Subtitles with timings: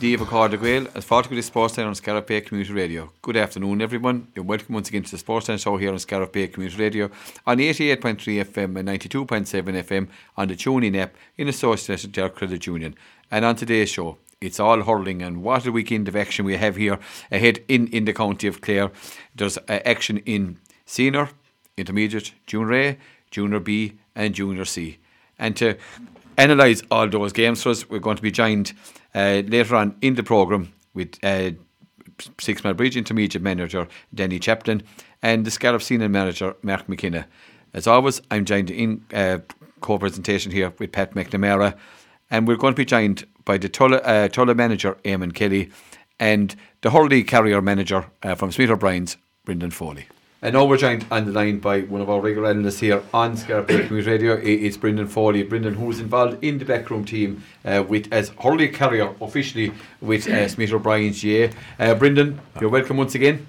[0.00, 3.10] Dave as part of the Sports on Scariff Bay Community Radio.
[3.20, 4.28] Good afternoon, everyone.
[4.32, 7.10] You're welcome once again to the Sports Show here on Scariff Bay Community Radio
[7.44, 12.64] on 88.3 FM and 92.7 FM on the TuneIn app in association with Derg Credit
[12.64, 12.94] Union.
[13.30, 16.76] And on today's show, it's all hurling, and what a weekend of action we have
[16.76, 17.00] here
[17.32, 18.92] ahead in, in the county of Clare.
[19.34, 21.30] There's uh, action in senior,
[21.76, 22.98] intermediate, junior A,
[23.32, 24.98] junior B, and junior C.
[25.40, 25.76] And to
[26.38, 28.72] analyse all those games for us, we're going to be joined
[29.14, 31.50] uh, later on in the programme with uh,
[32.40, 34.82] Six Mile Bridge Intermediate Manager Danny Chaplin
[35.22, 37.26] and the Scariff Senior Manager Mark McKenna.
[37.74, 39.38] As always, I'm joined in uh,
[39.80, 41.76] co presentation here with Pat McNamara,
[42.30, 45.70] and we're going to be joined by the Tulla, uh, Tulla Manager Eamon Kelly
[46.18, 50.06] and the Hurley Carrier Manager uh, from Smith O'Brien's Brendan Foley.
[50.40, 53.36] And now we're joined on the line by one of our regular analysts here on
[53.36, 54.34] Scariff Community Radio.
[54.34, 55.42] It's Brendan Foley.
[55.42, 60.46] Brendan, who's involved in the backroom team uh, with as Hurley Carrier officially with uh,
[60.46, 61.50] Smith O'Brien's GA.
[61.80, 63.48] Uh, Brendan, you're welcome once again.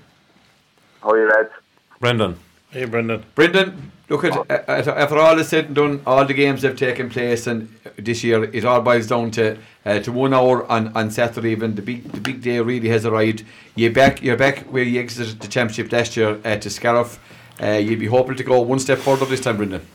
[1.04, 1.52] How are you, lads?
[2.00, 2.40] Brendan.
[2.72, 3.24] Hey, Brendan.
[3.36, 7.10] Brendan, look at uh, after all is said and done, all the games have taken
[7.10, 11.12] place, and this year it all boils down to uh, to one hour on, on
[11.12, 11.52] Saturday.
[11.52, 13.44] Even the big the big day really has arrived.
[13.76, 14.22] You're back.
[14.22, 17.20] You're back where you exited the championship last year uh, to Scariff.
[17.62, 19.86] Uh, you'd be hoping to go one step further this time, Brendan.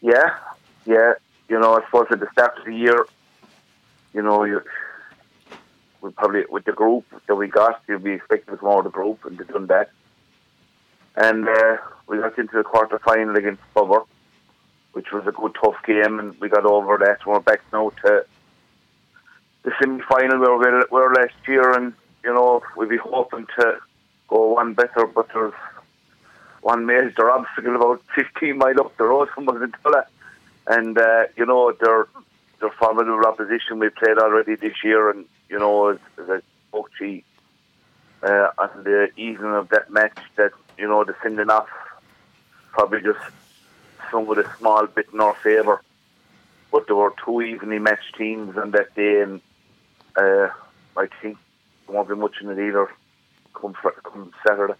[0.00, 0.36] Yeah,
[0.86, 1.14] yeah.
[1.48, 3.06] You know, I suppose at the start of the year,
[4.12, 4.62] you know, you
[6.00, 8.84] we probably with the group that we got, you'd be expecting to come out of
[8.84, 9.90] the group and they've done that.
[11.16, 14.02] And uh, we got into the quarter final against Tubber,
[14.92, 17.26] which was a good tough game, and we got over that.
[17.26, 18.24] We're back now to
[19.62, 21.92] the semi final where we were last year, and
[22.24, 23.78] you know we'd be hoping to
[24.28, 25.54] go one better, but there's
[26.60, 30.04] one major obstacle about 15 mile up the road from us in Tulla.
[30.66, 32.06] And, uh, you know, they're,
[32.60, 33.78] they're formidable opposition.
[33.78, 37.22] We played already this year, and, you know, as, as I spoke to
[38.22, 41.68] uh, on the evening of that match, that, you know, the sending off
[42.72, 43.18] probably just
[44.10, 45.82] swung with a small bit in our favour.
[46.70, 49.40] But there were two evenly matched teams on that day, and
[50.16, 50.48] uh,
[50.96, 51.38] I think
[51.86, 52.90] there won't be much in it either
[53.54, 54.74] come, come Saturday.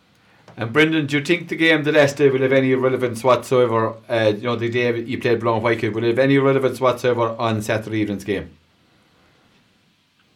[0.56, 3.94] And Brendan, do you think the game the last day will have any relevance whatsoever?
[4.08, 7.36] Uh, you know, the day you played Blanc Wycott, will it have any relevance whatsoever
[7.38, 8.50] on Saturday evening's game?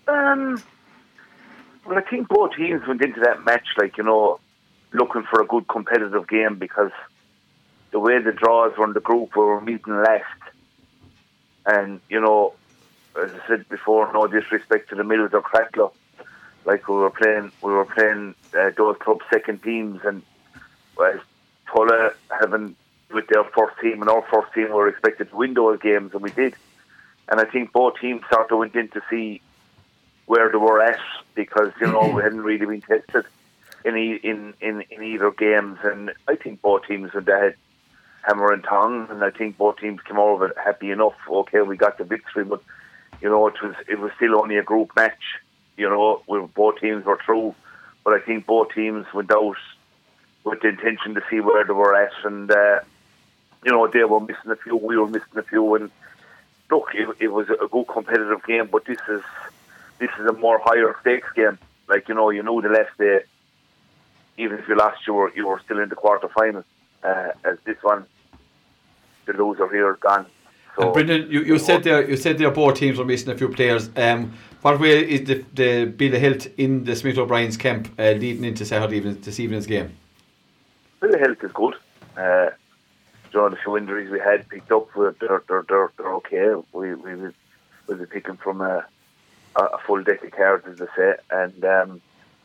[0.07, 0.63] Um,
[1.85, 4.39] well, I think both teams went into that match like you know,
[4.93, 6.93] looking for a good competitive game because
[7.93, 10.25] the way the draws were in the group, we were meeting last,
[11.67, 12.55] and you know,
[13.23, 15.93] as I said before, no disrespect to the Mills or Cratloe,
[16.65, 20.23] like we were playing, we were playing uh, those club second teams, and
[20.97, 21.21] well,
[21.71, 22.75] Tulla having
[23.13, 26.23] with their first team and our first team were expected to win those games, and
[26.23, 26.55] we did.
[27.29, 29.43] And I think both teams sort of went in to see
[30.25, 30.99] where they were at
[31.35, 33.27] because you know we hadn't really been tested
[33.85, 37.57] in in in, in either games, and I think both teams went ahead
[38.23, 41.15] hammer and tongue, and I think both teams came it happy enough.
[41.29, 42.63] Okay, we got the victory, but
[43.21, 45.41] you know it was it was still only a group match.
[45.77, 47.55] You know, we, both teams were through,
[48.05, 49.57] but I think both teams went out
[50.45, 52.81] with the intention to see where they were at, and uh,
[53.65, 55.91] you know they were missing a few, we were missing a few, and
[56.71, 59.23] look, it, it was a good competitive game, but this is
[59.99, 61.59] this is a more higher stakes game.
[61.89, 63.23] Like you know, you know the last day,
[64.39, 66.65] even if you lost, you were you were still in the quarter final.
[67.03, 68.07] Uh, as this one,
[69.27, 70.27] the loser here gone.
[70.77, 73.37] So, and Brendan, you, you said there you said there both teams were missing a
[73.37, 73.91] few players.
[73.97, 74.33] Um,
[74.63, 78.45] what way is the the bill of health in the Smith O'Brien's camp uh, leading
[78.45, 79.93] into Saturday evening, this evening's game?
[81.01, 81.75] Bill of health is good.
[82.17, 82.51] Uh,
[83.33, 86.55] you know, the few injuries we had picked up, they're they're they're, they're okay.
[86.73, 87.33] We we will
[87.87, 88.87] we'll be picking from a,
[89.57, 92.01] a full deck of cards, as they say, and um,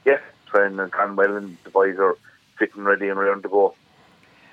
[0.06, 2.18] yeah, training and gone well, and the boys are
[2.58, 3.76] fit and ready and ready to go.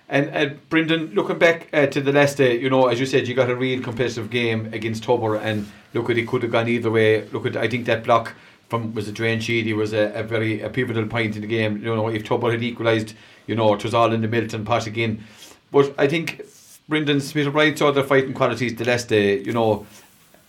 [0.08, 3.26] And, and Brendan, looking back uh, to the last day, you know, as you said,
[3.26, 6.68] you got a real competitive game against Tubber, and look at it could have gone
[6.68, 7.26] either way.
[7.28, 8.34] Look at I think that block
[8.68, 11.78] from was a Drain Sheedy was a, a very a pivotal point in the game.
[11.78, 13.14] You know, if Tubber had equalised,
[13.46, 15.24] you know, it was all in the Milton pot again.
[15.72, 16.42] But I think
[16.88, 19.38] Brendan Smith O'Brien saw their fighting qualities the last day.
[19.40, 19.86] You know,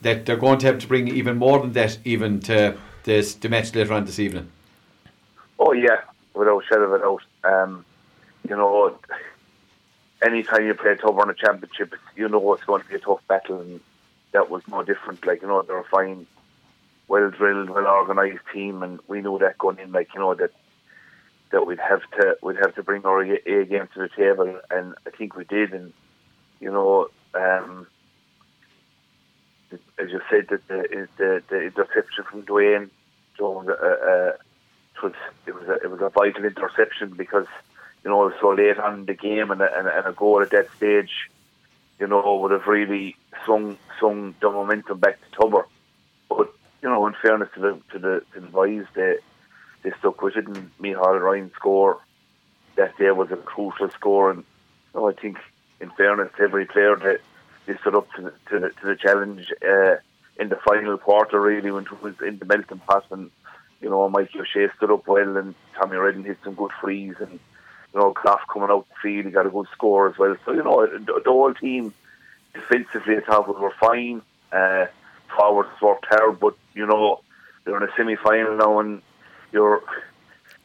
[0.02, 3.48] that they're going to have to bring even more than that even to this the
[3.48, 4.52] match later on this evening.
[5.60, 6.02] Oh yeah,
[6.34, 7.24] without shadow of a doubt.
[7.46, 7.86] Um,
[8.48, 8.98] you know
[10.26, 13.26] anytime you play Tubber in a championship, you know it's going to be a tough
[13.28, 13.80] battle, and
[14.32, 15.26] that was no different.
[15.26, 16.26] Like you know, they're a fine,
[17.08, 19.92] well drilled, well organised team, and we knew that going in.
[19.92, 20.52] Like you know that
[21.52, 24.96] that we'd have to we'd have to bring our A game to the table, and
[25.06, 25.74] I think we did.
[25.74, 25.94] And
[26.60, 27.88] you know, um,
[29.72, 32.90] as as you said, that the, the, the interception from Dwayne
[33.38, 34.32] Jones, uh, uh,
[34.96, 35.14] it was
[35.46, 37.48] it was a, it was a vital interception because
[38.06, 40.70] you know so late on in the game and a, and, a goal at that
[40.78, 41.12] stage,
[42.00, 45.68] you know, would have really swung swung the momentum back to Tubber.
[46.30, 49.18] But you know, in fairness to the to the, to the boys, they
[49.82, 52.00] they stuck with it, and Micheál Ryan score
[52.76, 54.44] that day was a crucial score, and
[54.94, 55.38] you know, I think
[55.82, 57.22] in fairness to every player that
[57.66, 59.96] they stood up to the, to the, to the challenge uh,
[60.38, 63.06] in the final quarter, really, when it was in the melting pot.
[63.10, 63.32] And,
[63.82, 67.16] you know, Mike O'Shea stood up well, and Tommy Redden hit some good frees.
[67.20, 67.40] And,
[67.96, 70.36] you know, Clough coming out the field, he got a good score as well.
[70.46, 71.94] So, you know, the, the whole team
[72.54, 74.22] defensively, I thought, were fine.
[74.52, 74.88] Uh,
[75.36, 77.22] forwards worked hard, but, you know,
[77.64, 79.02] they're in a semi final now, and
[79.54, 79.82] you're,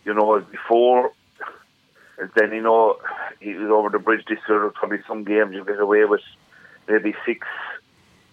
[0.05, 1.13] you know, as before,
[2.37, 2.99] then you know
[3.41, 4.69] he was over the bridge this year.
[4.71, 6.21] Probably some games you get away with
[6.89, 7.47] maybe six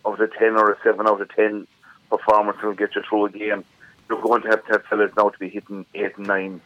[0.03, 1.67] of the ten or a seven out of ten
[2.09, 3.63] performance will get you through a game.
[4.09, 6.61] You're going to have to have fellas now to be hitting eight and nine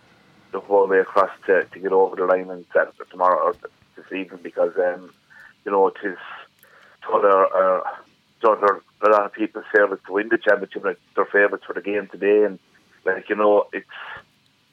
[0.52, 3.56] the whole way across to, to get over the line and Saturday tomorrow or
[3.96, 5.12] this evening because um,
[5.66, 6.18] you know it is
[7.14, 7.82] uh,
[8.44, 10.84] other a lot of people's favourites to win the championship.
[10.84, 12.60] Like their favourites for the game today, and
[13.06, 13.86] like you know it's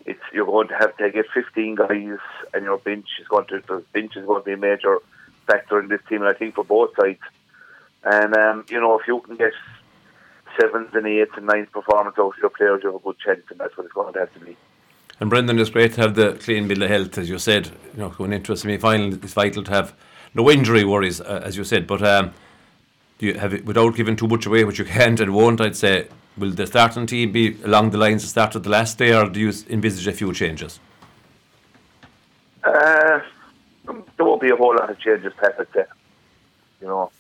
[0.07, 2.19] it's you're going to have to get 15 guys,
[2.55, 4.99] and your bench is going to the bench is going to be a major
[5.47, 7.21] factor in this team, and I think for both sides.
[8.05, 9.53] And um, you know, if you can get
[10.59, 13.43] sevens and eights and ninth performance out of your players, you have a good chance,
[13.51, 14.57] and that's what it's going to have to be.
[15.21, 17.67] And Brendan, it's great to have the clean bill of health, as you said.
[17.95, 19.95] You know, going into a semi-final, it's vital to have
[20.35, 21.87] no injury worries, uh, as you said.
[21.87, 22.33] But um,
[23.19, 25.77] do you have it, without giving too much away, which you can't and won't, I'd
[25.77, 26.07] say,
[26.37, 29.29] will the starting team be along the lines of start of the last day, or
[29.29, 30.79] do you envisage a few changes?
[32.63, 33.21] Uh,
[34.17, 35.57] there won't be a whole lot of changes, Pat,
[36.81, 37.11] You know.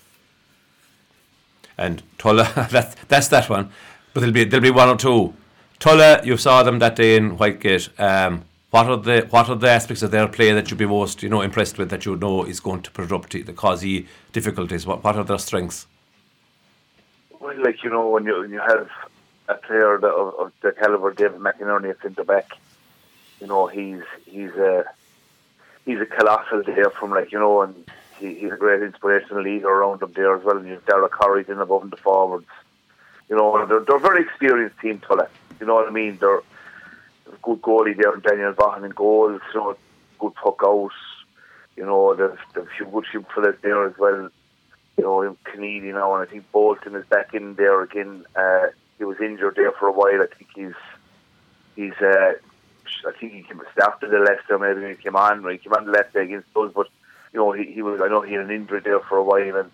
[1.76, 3.70] And Tulla, that's, that's that one.
[4.14, 5.34] But there'll be, there'll be one or two.
[5.78, 7.88] Tulla, you saw them that day in Whitegate.
[8.00, 11.22] Um, what are the what are the aspects of their play that you'd be most
[11.22, 13.84] you know impressed with that you know is going to up to cause
[14.32, 14.86] difficulties?
[14.86, 15.86] What what are their strengths?
[17.40, 18.90] Well, like you know, when you when you have
[19.48, 22.50] a player of, of the caliber David McInerney at centre back,
[23.40, 24.84] you know he's he's a
[25.86, 27.88] he's a colossal there from like you know, and
[28.18, 30.58] he, he's a great inspirational leader around him there as well.
[30.58, 32.48] And you've Derek Curry's in above the forwards.
[33.30, 35.28] You know, they're, they're a very experienced team, Tulla.
[35.60, 36.18] You know what I mean?
[36.20, 36.42] They're
[37.42, 39.40] good goalie there, Daniel Vaughan in goals.
[39.54, 39.76] You know,
[40.18, 40.90] good puck out.
[41.76, 44.30] You know, there's, there's a few good few fellas there as well.
[44.96, 48.24] You know, Canadian now, and I think Bolton is back in there again.
[48.34, 48.66] Uh,
[48.98, 50.20] he was injured there for a while.
[50.22, 50.74] I think he's
[51.76, 52.32] he's uh,
[53.06, 55.48] I think he came after the Leicester maybe he came on.
[55.50, 56.88] He came on the left day against us, but
[57.32, 58.00] you know he, he was.
[58.00, 59.70] I know he had an injury there for a while, and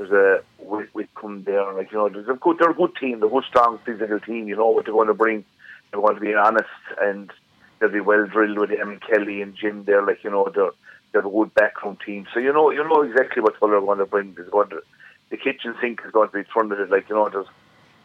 [0.00, 1.72] there's a we, we come there.
[1.74, 2.56] Like you know, there's a good.
[2.58, 3.20] They're a good team.
[3.20, 4.48] They're a good, strong, physical team.
[4.48, 5.44] You know what they're going to bring.
[5.90, 6.68] They're going to be honest,
[7.00, 7.30] and
[7.78, 10.04] they'll be well drilled with him Kelly and Jim there.
[10.04, 10.70] Like you know, they're
[11.12, 12.26] they're a good backroom team.
[12.32, 14.34] So you know, you know exactly what they're going to bring.
[14.50, 14.82] Going to
[15.28, 16.88] the kitchen sink is going to be funded.
[16.88, 17.46] Like you know, there's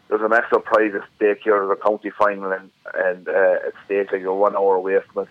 [0.08, 1.66] there's a massive prize at stake here.
[1.66, 4.12] There's a county final and and uh, at stake.
[4.12, 5.28] Like you're one hour away from it,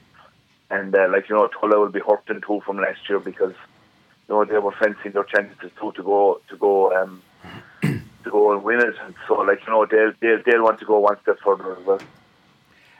[0.71, 3.53] and uh, like you know, Tulla will be hurting too from last year because
[4.27, 7.21] you know they were fencing their chances too to go to go um,
[7.81, 8.95] to go and win it.
[9.03, 11.85] And so like you know they'll they'll they'll want to go one step further as
[11.85, 11.99] well.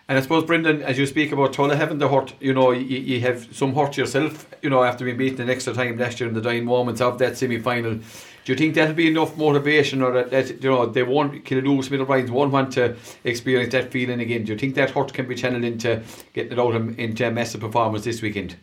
[0.07, 2.99] And I suppose, Brendan, as you speak about Tulla having the hurt, you know, you,
[2.99, 6.29] you have some hurt yourself, you know, after being beaten an extra time last year
[6.29, 7.95] in the dying moments of that semi final.
[7.95, 11.89] Do you think that'll be enough motivation, or that, that you know they won't Killaloe,
[11.89, 14.43] Middle Ryan's won't want to experience that feeling again?
[14.43, 16.03] Do you think that hurt can be channeled into
[16.33, 18.55] getting it out into a massive performance this weekend?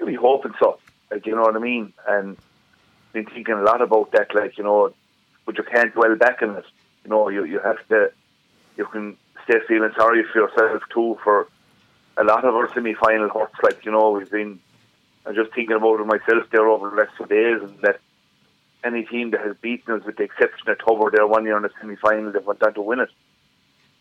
[0.00, 0.73] You'll hoping so.
[1.14, 2.36] Like you know what I mean, and
[3.12, 4.34] been thinking a lot about that.
[4.34, 4.92] Like you know,
[5.46, 6.64] but you can't dwell back on it.
[7.04, 8.10] You know, you you have to.
[8.76, 11.46] You can stay feeling sorry for yourself too for
[12.16, 13.54] a lot of our semi-final hurts.
[13.62, 14.58] Like you know, we've been.
[15.24, 18.00] I'm just thinking about it myself there over the last few days, and that
[18.82, 21.62] any team that has beaten us, with the exception of Tubber, there one year in
[21.62, 23.10] the semi final, they've went on to win it.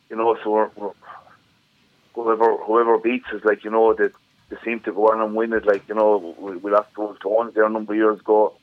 [0.10, 0.92] You know, so we're, we're,
[2.16, 4.10] whoever whoever beats us, like you know, they,
[4.54, 5.66] they seem to go on and win it.
[5.66, 8.54] Like you know, we, we lost to Tones there a number of years ago,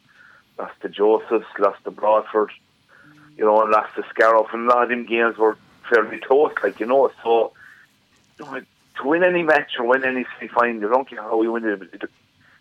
[0.59, 2.50] lost to Josephs, lost to Broadford,
[3.37, 5.56] you know, and lost to Scariff, and a lot of them games were
[5.88, 6.52] fairly close.
[6.62, 7.52] Like you know, so
[8.38, 8.61] you know,
[8.97, 11.64] to win any match or win any semi final, you don't care how we win
[11.64, 11.82] it.
[11.92, 12.11] it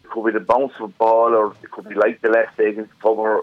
[0.09, 2.69] could be the bounce of a ball, or it could be like the last day
[2.69, 3.41] against Tubber,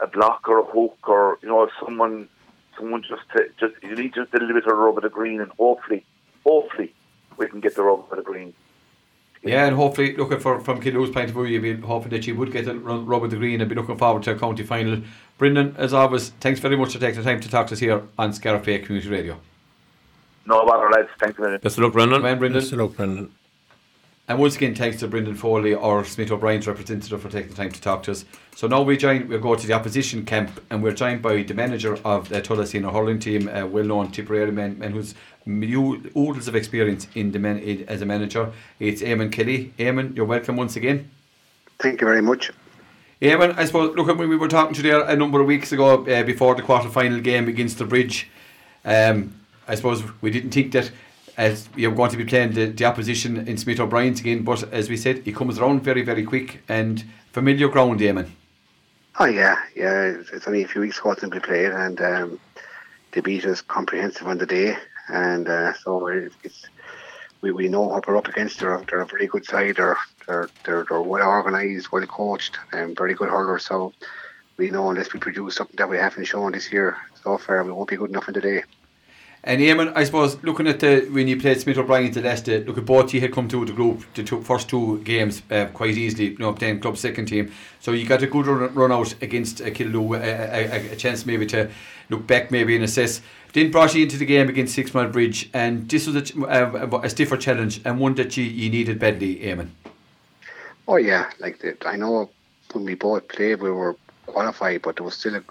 [0.00, 2.28] a block or a hook, or you know, someone,
[2.76, 5.40] someone just to, just you need just a little bit of rub of the green,
[5.40, 6.04] and hopefully,
[6.44, 6.94] hopefully,
[7.36, 8.54] we can get the rub of the green.
[9.42, 12.34] Yeah, and hopefully, looking for from Killaloe's point of view, you'd be hoping that you
[12.34, 14.64] would get a run, rub of the green and be looking forward to a county
[14.64, 15.00] final.
[15.38, 18.02] Brendan, as always, thanks very much for taking the time to talk to us here
[18.18, 19.38] on Scariff Community Radio.
[20.46, 21.08] No bother, lads.
[21.20, 21.62] Thanks a minute.
[21.62, 22.22] Best of luck, Brendan.
[22.22, 22.60] Man, Brendan.
[22.60, 23.30] Best of luck, Brendan.
[24.28, 27.72] And once again, thanks to Brendan Foley or Smith O'Brien's representative for taking the time
[27.72, 28.26] to talk to us.
[28.54, 31.54] So now we join, we'll go to the opposition camp and we're joined by the
[31.54, 35.14] manager of the Tulla Senior Hurling team, a well known Tipperary man, man who's
[35.48, 38.52] oodles of experience in the man, in- as a manager.
[38.78, 39.72] It's Eamon Kelly.
[39.78, 41.10] Eamon, you're welcome once again.
[41.78, 42.52] Thank you very much.
[43.22, 45.46] Eamon, I suppose, look, at when we were talking to you there a number of
[45.46, 48.28] weeks ago uh, before the quarter final game against the Bridge,
[48.84, 49.34] um,
[49.66, 50.90] I suppose we didn't think that
[51.38, 54.90] as you're going to be playing the, the opposition in Smith O'Brien's again, but as
[54.90, 58.28] we said, he comes around very, very quick and familiar ground, Eamon.
[59.20, 60.16] Oh yeah, yeah.
[60.32, 62.40] It's only a few weeks ago since we played, and um,
[63.12, 64.76] they beat us comprehensive on the day,
[65.08, 66.66] and uh, so it's, it's
[67.40, 68.58] we, we know what we're up against.
[68.58, 69.76] They're, they're a very good side.
[69.76, 73.64] They're they're they're, they're well organised, well coached, and very good hurlers.
[73.64, 73.92] So
[74.56, 77.72] we know unless we produce something that we haven't shown this year so far, we
[77.72, 78.64] won't be good enough in the day.
[79.48, 82.76] And Eamon, I suppose looking at the when you played Smith O'Brien to Leicester, look
[82.76, 85.96] at both you had come to the group the two, first two games uh, quite
[85.96, 87.50] easily, you know, playing club second team.
[87.80, 90.96] So you got a good run, run out against uh, Killaloe, a, a, a, a
[90.96, 91.70] chance maybe to
[92.10, 93.22] look back maybe and assess.
[93.54, 96.34] Then brought you into the game against Six Mile Bridge, and this was a, ch-
[96.34, 99.70] a, a stiffer challenge and one that you, you needed badly, Eamon.
[100.86, 102.28] Oh yeah, like the, I know
[102.74, 105.42] when we both played, we were qualified, but there was still a,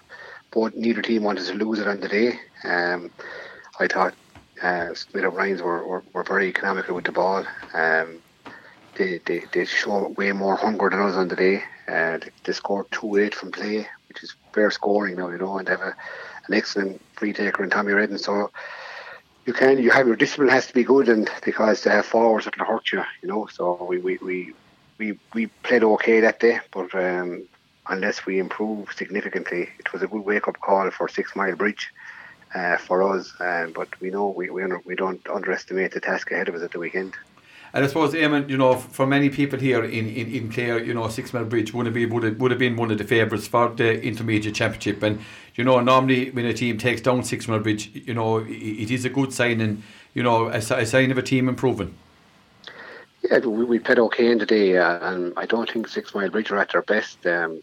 [0.51, 2.39] both neither team wanted to lose it on the day.
[2.63, 3.09] Um,
[3.79, 4.13] I thought
[4.61, 7.45] uh, Smith O'Brien's were, were, were very economical with the ball.
[7.73, 8.19] Um,
[8.95, 11.63] they, they they show way more hunger than us on the day.
[11.87, 15.57] Uh, they, they scored two eight from play, which is fair scoring now, you know,
[15.59, 15.95] and they have a,
[16.47, 18.17] an excellent free taker in Tommy Redden.
[18.17, 18.49] So
[19.45, 22.45] you can you have your discipline has to be good, and because they have forwards
[22.45, 23.45] that can hurt you, you know.
[23.45, 24.53] So we we, we
[24.97, 27.43] we we played okay that day, but um,
[27.87, 31.91] unless we improve significantly, it was a good wake up call for Six Mile Bridge
[32.53, 33.33] uh, for us.
[33.39, 36.61] Um, but we know we we, under, we don't underestimate the task ahead of us
[36.61, 37.15] at the weekend.
[37.73, 40.93] And I suppose, Eamon, you know, for many people here in, in, in Clare, you
[40.93, 43.03] know, Six Mile Bridge would have been would have, would have been one of the
[43.03, 45.03] favourites for the intermediate championship.
[45.03, 45.19] And
[45.55, 48.91] you know, normally when a team takes down Six Mile Bridge, you know, it, it
[48.91, 51.93] is a good sign and you know a, a sign of a team improving.
[53.29, 56.29] Yeah, we, we played okay in the day, uh, and I don't think Six Mile
[56.29, 57.61] Bridge are at their best um,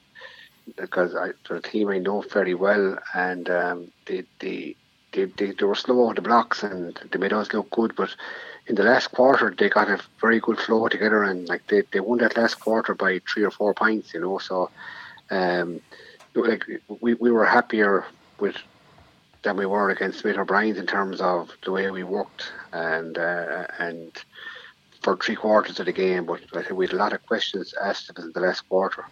[0.77, 4.77] because I, a team I know very well, and um, they, they,
[5.13, 8.15] they, they, they were slow on the blocks and they made us look good, but
[8.67, 12.01] in the last quarter they got a very good flow together, and like they, they
[12.01, 14.39] won that last quarter by three or four points, you know.
[14.39, 14.71] So,
[15.31, 15.81] um,
[16.35, 16.65] like
[17.01, 18.05] we, we were happier
[18.41, 18.57] with
[19.43, 23.67] than we were against Smith O'Brien's in terms of the way we worked and uh,
[23.79, 24.11] and
[25.03, 27.75] for three quarters of the game, but I think we had a lot of questions
[27.81, 29.05] asked of us in the last quarter.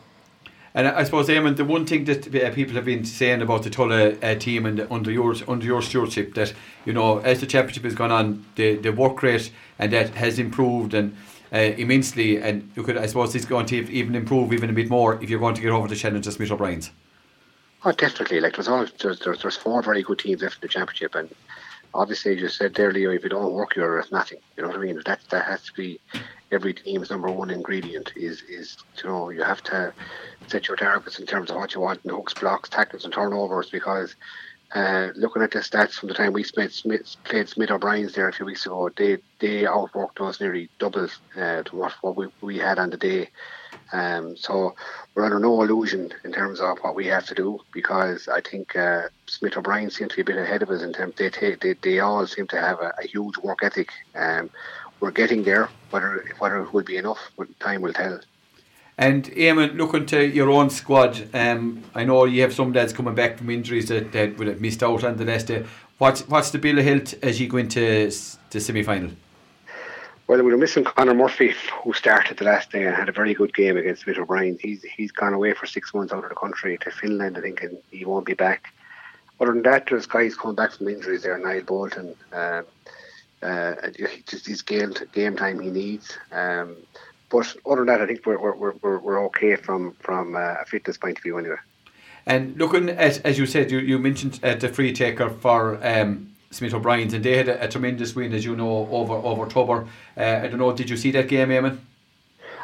[0.74, 3.70] And I suppose, Eamon, the one thing that uh, people have been saying about the
[3.70, 6.54] Tulla uh, team and under your under your stewardship, that
[6.86, 10.38] you know, as the championship has gone on, the, the work rate and that has
[10.38, 11.14] improved and
[11.52, 12.40] uh, immensely.
[12.40, 15.28] And you could, I suppose, it's going to even improve even a bit more if
[15.28, 16.90] you're going to get over the challenge of Smith O'Brien's.
[17.84, 18.40] Oh, definitely.
[18.40, 21.28] Like there's all there's, there's there's four very good teams left in the championship, and
[21.92, 24.38] obviously, as you said Leo, if you don't work, you're nothing.
[24.56, 25.02] You know what I mean?
[25.04, 26.00] That that has to be
[26.52, 28.12] every team's number one ingredient.
[28.16, 29.92] Is is you know you have to
[30.46, 33.70] set your targets in terms of what you want in hooks, blocks, tackles, and turnovers
[33.70, 34.14] because.
[34.74, 38.28] Uh, looking at the stats from the time we spent Smith, played Smith O'Brien's there
[38.28, 42.28] a few weeks ago, they they outworked us nearly double uh, to what, what we,
[42.40, 43.28] we had on the day.
[43.92, 44.74] Um, so
[45.14, 48.74] we're under no illusion in terms of what we have to do because I think
[48.74, 51.60] uh, Smith O'Brien seem to be a bit ahead of us in terms they take
[51.60, 53.90] they, they all seem to have a, a huge work ethic.
[54.14, 54.50] Um,
[55.02, 58.20] we're getting there, whether whether it will be enough, but time will tell.
[58.96, 63.14] And Eamon, looking to your own squad, um, I know you have some lads coming
[63.14, 65.66] back from injuries that, that would have missed out on the last day.
[65.98, 68.10] What's what's the bill of health as you go into
[68.50, 69.10] the semi final?
[70.28, 73.34] Well, we were missing Conor Murphy, who started the last day and had a very
[73.34, 74.56] good game against Smith O'Brien.
[74.60, 77.62] He's he's gone away for six months out of the country to Finland, I think,
[77.62, 78.72] and he won't be back.
[79.40, 81.36] Other than that, there's guys coming back from injuries there.
[81.38, 82.64] Niall Bolton, um,
[83.42, 83.74] uh,
[84.26, 86.16] just his game game time he needs.
[86.30, 86.76] Um,
[87.30, 90.64] but other than that, I think we're we're we're, we're okay from from uh, a
[90.66, 91.56] fitness point of view anyway.
[92.24, 96.32] And looking at, as you said, you, you mentioned uh, the free taker for um,
[96.52, 99.88] Smith O'Brien's, and they had a, a tremendous win, as you know, over over Tubber.
[100.16, 101.78] Uh, I don't know, did you see that game, Eamon?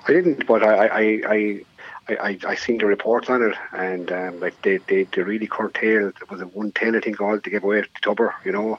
[0.06, 1.60] I didn't, but I I, I,
[2.08, 5.46] I, I, I seen the reports on it, and um, like they, they, they really
[5.48, 6.14] curtailed.
[6.22, 8.78] It was a one ten, I think, all to give away to Tubber, you know,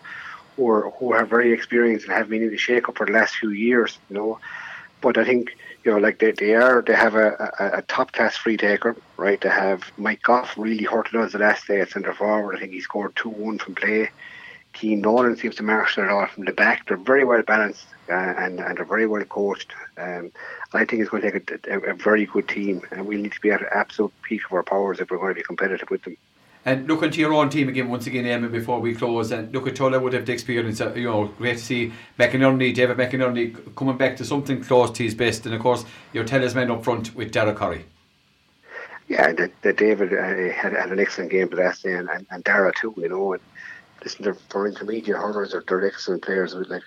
[0.60, 3.14] who are who are very experienced and have been in the shake up for the
[3.14, 4.40] last few years, you know.
[5.02, 8.12] but I think you know, like they, they are, they have a, a, a top
[8.12, 9.40] class free taker, right?
[9.40, 12.58] They have Mike Goff really hurt us the last day at centre forward.
[12.58, 14.10] I think he scored two one from play.
[14.74, 16.88] Keane Nolan seems to marshal it all from the back.
[16.88, 19.72] They're very well balanced uh, and, and they're very well coached.
[19.98, 20.32] Um,
[20.74, 23.32] I think it's going to take a, a, a very good team, and we need
[23.32, 26.04] to be at absolute peak of our powers if we're going to be competitive with
[26.04, 26.18] them.
[26.66, 29.66] And looking to your own team again, once again, Eamon, before we close, and look
[29.68, 30.82] at Tulla would have the experience.
[30.82, 35.04] Uh, you know, great to see McInerney, David McInerney, coming back to something close to
[35.04, 37.86] his best, and of course your talisman up front with Dara Curry.
[39.08, 42.44] Yeah, the, the David uh, had, had an excellent game last day, and, and, and
[42.44, 42.94] Dara too.
[42.98, 43.42] You know, and
[44.04, 46.54] listen, they're, for intermediate hurlers, they're, they're excellent players.
[46.54, 46.84] Like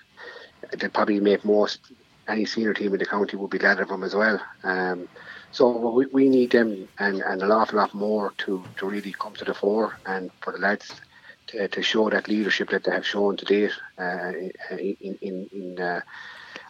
[0.77, 1.79] they probably make most
[2.27, 4.39] any senior team in the county would be glad of them as well.
[4.63, 5.09] Um,
[5.53, 9.33] so we, we need them and, and an awful lot more to, to really come
[9.35, 10.99] to the fore and for the lads
[11.47, 14.31] to, to show that leadership that they have shown to date uh,
[14.71, 16.01] in, in, in uh,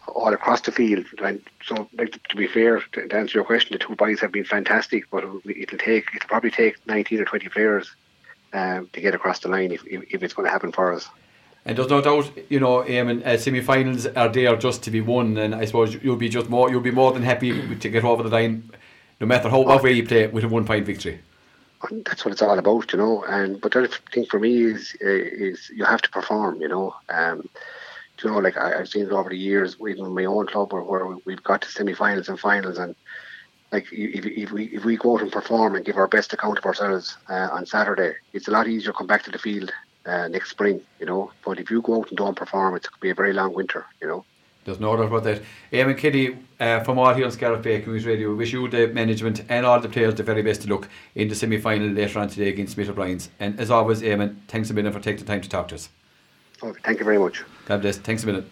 [0.06, 1.06] all across the field.
[1.22, 4.32] And so, like, to be fair, to, to answer your question, the two boys have
[4.32, 7.90] been fantastic, but it'll take it'll probably take 19 or 20 players
[8.52, 11.08] um, to get across the line if, if, if it's going to happen for us.
[11.66, 15.38] And there's no doubt, you know, Eamon, uh, semi-finals are there just to be won,
[15.38, 18.22] and I suppose you'll be just more, you'll be more than happy to get over
[18.22, 18.70] the line,
[19.20, 21.20] no matter how what way you play, with a one-point victory.
[21.90, 23.24] That's what it's all about, you know.
[23.24, 26.94] And but the thing for me is uh, is you have to perform, you know.
[27.08, 27.48] Um,
[28.22, 30.72] you know, like I, have seen it over the years, even in my own club,
[30.72, 32.94] where, where we've got to semi-finals and finals, and
[33.70, 36.58] like if, if we if we go out and perform and give our best account
[36.58, 39.72] of ourselves uh, on Saturday, it's a lot easier to come back to the field
[40.06, 41.30] uh, next spring, you know.
[41.44, 43.52] But if you go out and don't perform, it's going to be a very long
[43.54, 44.24] winter, you know.
[44.64, 45.42] There's no doubt about that.
[45.72, 49.44] Eamon Kelly, uh, from all here on Bay Community Radio, we wish you, the management,
[49.50, 52.28] and all the players the very best to look in the semi final later on
[52.28, 53.28] today against Smith O'Brien's.
[53.38, 55.90] And as always, Eamon, thanks a million for taking the time to talk to us.
[56.62, 57.44] Okay, thank you very much.
[57.66, 57.98] God bless.
[57.98, 58.50] Thanks a million.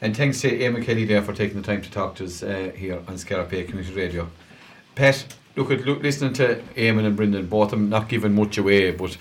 [0.00, 2.72] And thanks to Eamon Kelly there for taking the time to talk to us uh,
[2.74, 3.16] here on
[3.48, 4.28] Bay Community Radio.
[4.96, 8.58] Pat, look at look, listening to Eamon and Brendan, both of them not giving much
[8.58, 9.16] away, but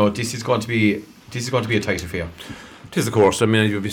[0.00, 2.28] know this is going to be this is going to be a tight affair.
[2.92, 3.40] It is, of course.
[3.40, 3.90] I mean, you'd, be,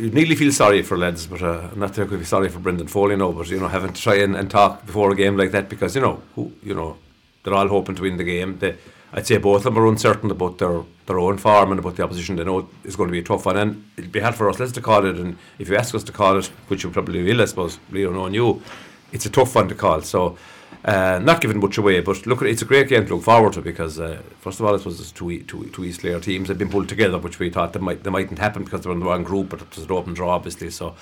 [0.00, 2.86] you'd nearly feel sorry for lads, but uh, not going to be sorry for Brendan
[2.86, 3.32] Foley now.
[3.32, 5.96] But you know, having to try and, and talk before a game like that because
[5.96, 6.96] you know, who, you know,
[7.42, 8.58] they're all hoping to win the game.
[8.58, 8.76] They,
[9.12, 12.04] I'd say both of them are uncertain about their, their own form and about the
[12.04, 12.36] opposition.
[12.36, 14.60] They know it's going to be a tough one, and it'd be hard for us.
[14.60, 17.24] Let's to call it, and if you ask us to call it, which you probably
[17.24, 18.62] will, I suppose, Leo knowing you,
[19.10, 20.02] it's a tough one to call.
[20.02, 20.38] So
[20.86, 23.60] uh, not giving much away, but look, it's a great game to look forward to
[23.60, 26.70] because uh, first of all, it was two two two East Clare teams had been
[26.70, 29.06] pulled together, which we thought they might they mightn't happen because they were in the
[29.06, 30.70] wrong group, but it was an open draw, obviously.
[30.70, 30.94] So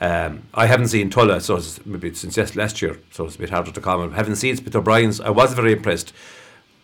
[0.00, 3.38] um, I haven't seen Tulla, so it's maybe since yes, last year, so it's a
[3.38, 4.12] bit harder to comment.
[4.12, 5.20] I haven't seen Smith O'Brien's.
[5.20, 6.12] I was very impressed.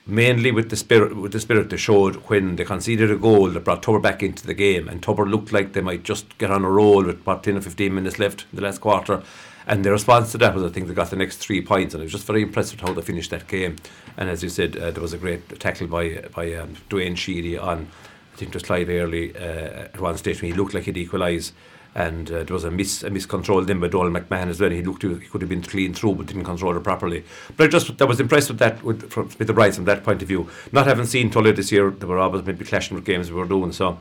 [0.05, 3.63] Mainly with the spirit, with the spirit they showed when they conceded a goal that
[3.63, 6.65] brought Tubber back into the game, and Tubber looked like they might just get on
[6.65, 9.23] a roll with about ten or fifteen minutes left in the last quarter
[9.69, 12.01] and the response to that was, I think, they got the next three points, and
[12.01, 13.77] I was just very impressed with how they finished that game.
[14.17, 17.59] And as you said, uh, there was a great tackle by by um, Dwayne Sheedy
[17.59, 17.89] on,
[18.33, 21.53] I think, just Clive Early uh, at one stage when he looked like he'd equalise.
[21.95, 24.71] And uh, there was a miss a miscontrol then by Donald McMahon as well.
[24.71, 27.25] He looked he could have been clean through, but didn't control it properly.
[27.57, 30.03] But I just I was impressed with that with, from, with the Brides from that
[30.03, 30.49] point of view.
[30.73, 33.47] Not having seen Tulla this year, they were always maybe clashing with games we were
[33.47, 33.99] doing so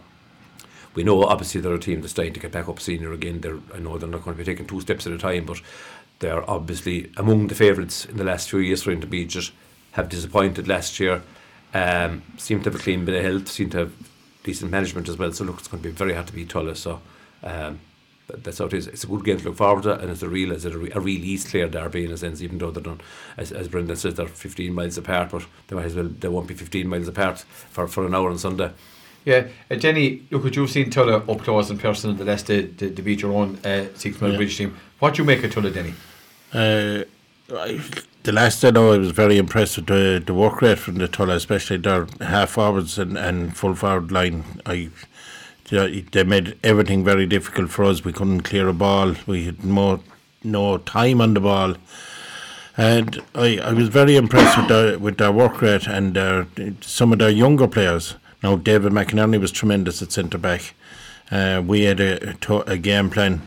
[0.97, 3.41] we know obviously they're a team that's trying to get back up senior again.
[3.41, 5.61] They're, I know they're not going to be taking two steps at a time, but
[6.17, 9.51] they're obviously among the favourites in the last few years for intermediate.
[9.91, 11.21] Have disappointed last year.
[11.71, 13.47] Um, seem to have a clean bit of health.
[13.47, 13.93] Seem to have
[14.43, 15.31] decent management as well.
[15.31, 16.75] So look, it's going to be very hard to beat Tulla.
[16.75, 16.99] So.
[17.43, 17.79] Um,
[18.29, 18.87] that's how it is.
[18.87, 20.99] It's a good game to look forward to, and it's a real, it's a, a
[20.99, 22.41] real East Clare derby in a sense.
[22.41, 22.99] Even though they're done,
[23.37, 26.47] as, as Brendan says, they're 15 miles apart, but they might as well they won't
[26.47, 28.71] be 15 miles apart for, for an hour on Sunday.
[29.27, 32.65] Yeah, uh, Danny, look what you've seen Tulla up close in person the last day
[32.65, 34.37] to, to beat your own uh, six man yeah.
[34.37, 34.77] Bridge team.
[34.99, 35.93] What do you make of Tulla, Danny?
[36.53, 37.03] Uh,
[37.53, 37.81] I,
[38.23, 41.09] the last I know, I was very impressed with the, the work rate from the
[41.09, 44.45] Tulla, especially their half forwards and, and full forward line.
[44.65, 44.91] I
[45.69, 48.05] they made everything very difficult for us.
[48.05, 49.15] We couldn't clear a ball.
[49.25, 49.99] We had more
[50.41, 51.75] no time on the ball.
[52.77, 56.47] And I, I was very impressed with their with their work rate and their,
[56.79, 58.15] some of their younger players.
[58.43, 60.73] Now, David McInerney was tremendous at centre back.
[61.31, 62.35] Uh, we had a,
[62.67, 63.41] a, game plan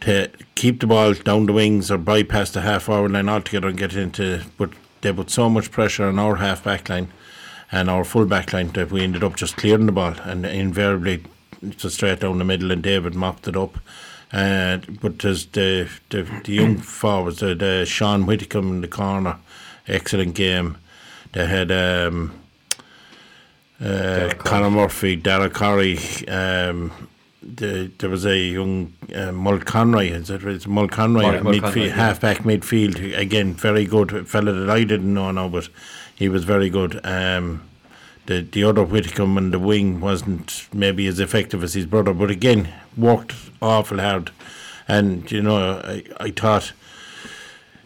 [0.00, 3.78] to keep the ball down the wings or bypass the half hour line altogether and
[3.78, 4.44] get into.
[4.56, 4.70] But
[5.00, 7.08] they put so much pressure on our half back line
[7.72, 11.24] and our full back line that we ended up just clearing the ball and invariably
[11.70, 13.78] just straight down the middle and David mopped it up.
[14.32, 19.38] Uh, but there's the, the, the young forwards, the, the Sean Whitcomb in the corner,
[19.88, 20.78] excellent game.
[21.32, 22.41] They had um,
[23.82, 26.92] uh, Conor Murphy, Dara Curry, um,
[27.42, 30.44] the, there was a young uh, Mulconroy, is it?
[30.44, 31.94] It's Mulconroy, Mark Mulconroy, midfield, yeah.
[31.94, 33.18] half-back midfield.
[33.18, 35.68] Again, very good a fella that I didn't know now, but
[36.14, 37.00] he was very good.
[37.04, 37.68] Um,
[38.26, 42.30] the the other Whitcomb and the wing wasn't maybe as effective as his brother, but
[42.30, 44.30] again worked awful hard.
[44.86, 46.72] And you know, I, I thought,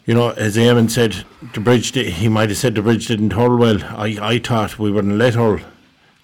[0.04, 3.58] you know, as Eamon said, the bridge he might have said the bridge didn't hold
[3.58, 3.82] well.
[3.82, 5.64] I, I thought we wouldn't let hold.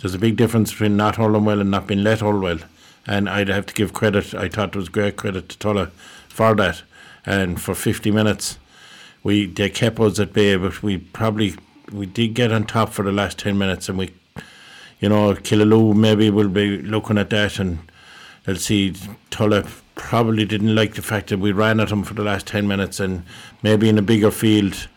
[0.03, 2.59] There's a big difference between not holding well and not being let hold well.
[3.07, 4.35] And I'd have to give credit.
[4.35, 5.93] I thought there was great credit to Tulla
[6.29, 6.83] for that.
[7.25, 8.59] And for 50 minutes,
[9.23, 11.55] we they kept us at bay, but we probably
[11.93, 14.13] we did get on top for the last 10 minutes, and we,
[14.99, 17.79] you know, Killaloe maybe will be looking at that and
[18.45, 18.95] they'll see
[19.31, 22.67] Tulla probably didn't like the fact that we ran at him for the last 10
[22.67, 23.25] minutes, and
[23.63, 24.89] maybe in a bigger field,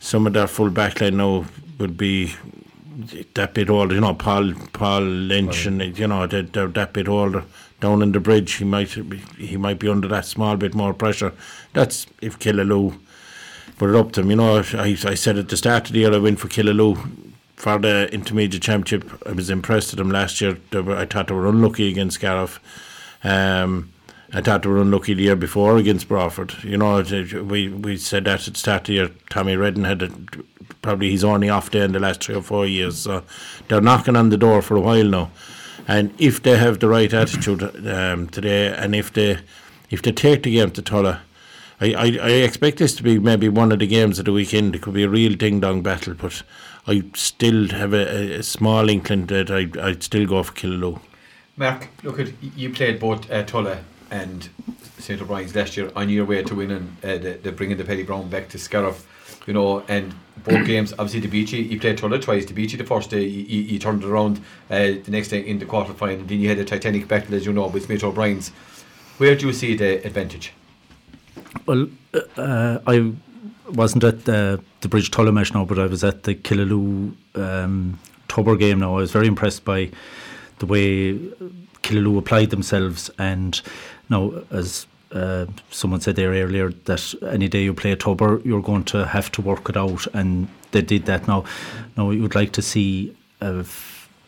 [0.00, 1.46] some of their full backline now
[1.78, 2.34] would be
[3.34, 7.08] that bit older, you know, Paul Paul Lynch and you know they're, they're that bit
[7.08, 7.44] older
[7.80, 8.54] down in the bridge.
[8.54, 11.32] He might be, he might be under that small bit more pressure.
[11.72, 12.98] That's if Killaloe
[13.78, 14.30] put it up to him.
[14.30, 16.96] You know, I I said at the start of the year I went for Killaloe
[17.56, 19.26] for the intermediate championship.
[19.26, 20.58] I was impressed with them last year.
[20.70, 22.58] They were, I thought they were unlucky against Scariff.
[23.22, 23.92] Um,
[24.32, 26.54] I thought they were unlucky the year before against Broadford.
[26.62, 27.02] You know,
[27.42, 29.10] we we said that at the start of the year.
[29.28, 30.10] Tommy Redden had a,
[30.82, 32.98] probably he's only off day in the last three or four years.
[32.98, 33.22] So
[33.68, 35.30] they're knocking on the door for a while now.
[35.88, 39.38] And if they have the right attitude um, today, and if they
[39.90, 41.22] if they take the game to Tulla,
[41.80, 44.76] I, I, I expect this to be maybe one of the games of the weekend.
[44.76, 46.42] It could be a real ding dong battle, but
[46.86, 51.00] I still have a, a small inkling that I I'd still go for Killaloe.
[51.56, 53.80] Mark, look at you played both uh, Tulla
[54.10, 54.48] and
[54.98, 58.02] St O'Brien's last year on your way to winning uh, the, the bringing the Petty
[58.02, 59.06] Brown back to Scariff,
[59.46, 60.14] you know, and
[60.44, 61.20] both games obviously
[61.52, 61.62] you.
[61.62, 63.22] You played Tulla twice you the first day.
[63.22, 64.38] You, you, you turned it around
[64.70, 66.24] uh, the next day in the quarter final.
[66.24, 68.50] Then you had a Titanic battle, as you know, with Smith O'Brien's.
[69.18, 70.52] Where do you see the advantage?
[71.66, 71.88] Well,
[72.36, 73.12] uh, I
[73.68, 77.98] wasn't at the, the Bridge Tulla match now, but I was at the Killaloe um,
[78.28, 78.94] Tubber game now.
[78.94, 79.90] I was very impressed by
[80.58, 81.18] the way
[81.82, 83.10] Killaloe applied themselves.
[83.18, 83.60] And
[84.08, 88.62] now, as uh, someone said there earlier, that any day you play a Tubber, you're
[88.62, 90.06] going to have to work it out.
[90.14, 91.44] And they did that now.
[91.96, 93.16] Now, you would like to see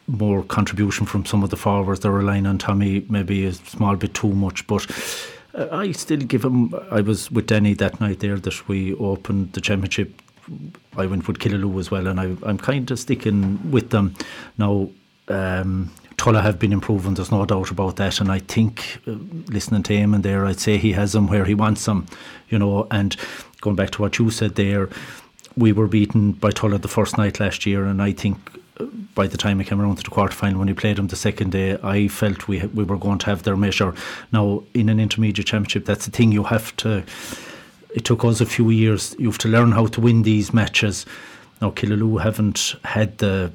[0.06, 2.00] more contribution from some of the forwards.
[2.00, 4.86] They're relying on Tommy maybe a small bit too much, but
[5.54, 6.74] uh, I still give him.
[6.90, 10.20] I was with Danny that night there that we opened the championship.
[10.96, 14.14] I went with Killaloe as well, and I, I'm kind of sticking with them
[14.58, 14.88] now.
[15.28, 17.14] Um, Tulla have been improving.
[17.14, 19.12] There's no doubt about that, and I think uh,
[19.48, 22.06] listening to him and there, I'd say he has them where he wants them,
[22.48, 22.86] you know.
[22.90, 23.16] And
[23.60, 24.88] going back to what you said there,
[25.56, 28.38] we were beaten by Tulla the first night last year, and I think
[28.78, 31.08] uh, by the time it came around to the quarter final when we played them
[31.08, 33.94] the second day, I felt we we were going to have their measure.
[34.32, 37.04] Now in an intermediate championship, that's the thing you have to.
[37.94, 39.14] It took us a few years.
[39.18, 41.04] You have to learn how to win these matches.
[41.60, 43.52] Now Killaloe haven't had the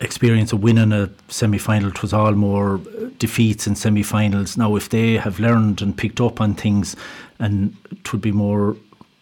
[0.00, 1.90] experience of winning a semi final.
[1.90, 2.80] It was all more
[3.18, 4.56] defeats in semi finals.
[4.56, 6.96] Now, if they have learned and picked up on things,
[7.38, 8.76] and it would be more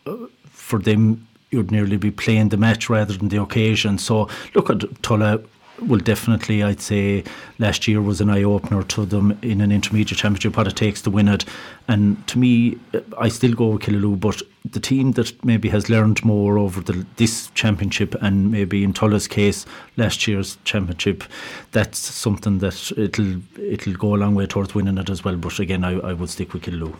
[0.06, 0.16] uh,
[0.50, 3.98] for them, you'd nearly be playing the match rather than the occasion.
[3.98, 5.40] So, look at Tulla.
[5.80, 7.22] Will definitely, I'd say,
[7.58, 10.56] last year was an eye opener to them in an intermediate championship.
[10.56, 11.44] What it takes to win it,
[11.86, 12.78] and to me,
[13.18, 14.18] I still go with Killaloe.
[14.18, 18.94] But the team that maybe has learned more over the, this championship, and maybe in
[18.94, 19.66] Tulla's case,
[19.98, 21.24] last year's championship,
[21.72, 25.36] that's something that it'll it'll go a long way towards winning it as well.
[25.36, 26.96] But again, I, I would stick with Killaloe.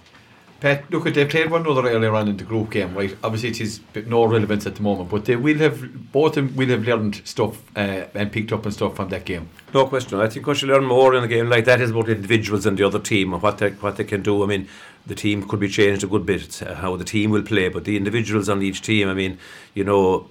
[0.59, 3.15] Pat, look, they played one another earlier on in the group game, right?
[3.23, 6.57] Obviously, it is no relevance at the moment, but they will have both of them
[6.57, 9.51] will have learned stuff uh, and picked up and stuff from that game.
[9.75, 10.19] No question.
[10.19, 12.79] I think what you learn more in a game like that is about individuals and
[12.79, 14.43] the other team and what they, what they can do.
[14.43, 14.67] I mean,
[15.07, 17.97] the team could be changed a good bit, how the team will play, but the
[17.97, 19.39] individuals on each team, I mean,
[19.75, 20.31] you know,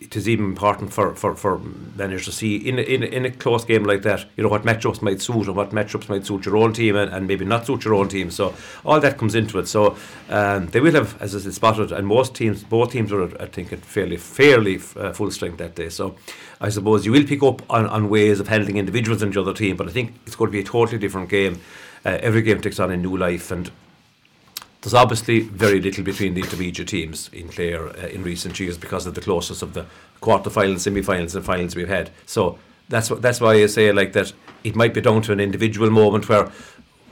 [0.00, 1.58] it is even important for, for, for
[1.96, 5.02] managers to see in in, in a close game like that, you know, what matchups
[5.02, 7.84] might suit and what matchups might suit your own team and, and maybe not suit
[7.84, 8.30] your own team.
[8.30, 8.54] So
[8.84, 9.68] all that comes into it.
[9.68, 9.96] So
[10.28, 13.46] um, they will have, as I said, spotted, and most teams, both teams are, I
[13.46, 15.88] think, at fairly, fairly uh, full strength that day.
[15.88, 16.16] So
[16.60, 19.54] I suppose you will pick up on, on ways of handling individuals in the other
[19.54, 21.60] team, but I think it's going to be a totally different game.
[22.04, 23.70] Uh, every game takes on a new life, and
[24.82, 29.06] there's obviously very little between the intermediate teams in Clare uh, in recent years because
[29.06, 29.86] of the closeness of the
[30.20, 32.10] quarter-finals, semi-finals, and finals we've had.
[32.26, 32.58] So
[32.88, 34.32] that's wh- that's why I say like that.
[34.64, 36.50] It might be down to an individual moment where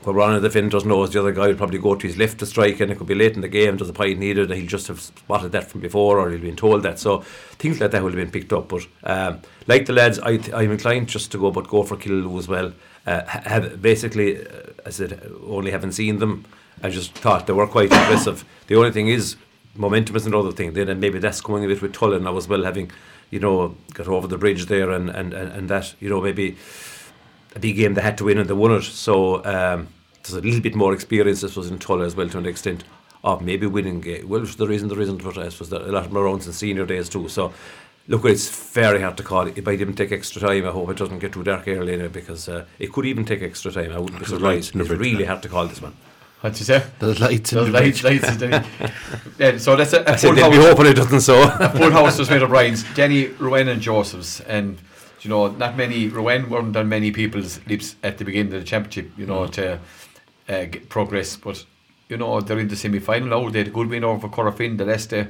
[0.03, 2.37] where one of the defenders knows the other guy will probably go to his left
[2.39, 4.59] to strike and it could be late in the game, there's a point needed, and
[4.59, 6.99] he'll just have spotted that from before or he'll been told that.
[6.99, 7.19] So
[7.57, 8.67] things like that will have been picked up.
[8.69, 12.37] But um, like the lads, I, I'm inclined just to go, but go for Killaloe
[12.37, 12.71] as well.
[13.07, 14.49] Uh, have basically, uh,
[14.85, 16.45] I said, only haven't seen them.
[16.83, 18.45] I just thought they were quite impressive.
[18.67, 19.35] The only thing is,
[19.75, 20.73] momentum is another thing.
[20.73, 22.27] Then maybe that's coming a bit with Tullen.
[22.27, 22.91] I was well having,
[23.29, 26.57] you know, got over the bridge there and, and, and, and that, you know, maybe
[27.55, 28.83] a big game they had to win and they won it.
[28.83, 29.87] So um,
[30.23, 32.83] there's a little bit more experience, I suppose, in Tulla as well to an extent
[33.23, 34.29] of maybe winning game.
[34.29, 36.85] Well, the reason there isn't, but I suppose there a lot more rounds in senior
[36.85, 37.27] days too.
[37.27, 37.53] So
[38.07, 39.47] look, it's very hard to call.
[39.47, 40.65] It might even take extra time.
[40.65, 43.71] I hope it doesn't get too dark early because uh, it could even take extra
[43.71, 43.91] time.
[43.91, 44.75] I wouldn't be surprised.
[44.75, 45.95] It's really hard to call this one.
[46.45, 46.83] What you say?
[46.99, 48.29] There's lights in the lights, lights.
[48.29, 48.65] in the-
[49.39, 51.41] yeah, so that's a, a I said full they'd be hoping it doesn't so.
[51.41, 52.83] A full house was made of Ryan's.
[52.93, 54.77] Jenny, Ruan, and Joseph's, and
[55.21, 56.07] you know, not many.
[56.07, 59.09] Ruan weren't on many people's lips at the beginning of the championship.
[59.17, 59.79] You know, to
[60.47, 61.65] uh, get progress, but
[62.09, 63.49] you know they're in the semi final now.
[63.49, 65.29] They had a good win over Corofin the last day.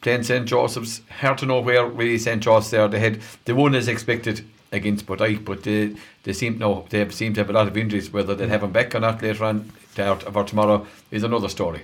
[0.00, 2.88] Playing St Joseph's, hard to know where really St Joseph's there.
[2.88, 7.14] They had they won as expected against Bodyke, but they they seem no they have,
[7.14, 8.12] seem to have a lot of injuries.
[8.12, 11.82] Whether they'll have them back or not later on to- or tomorrow is another story.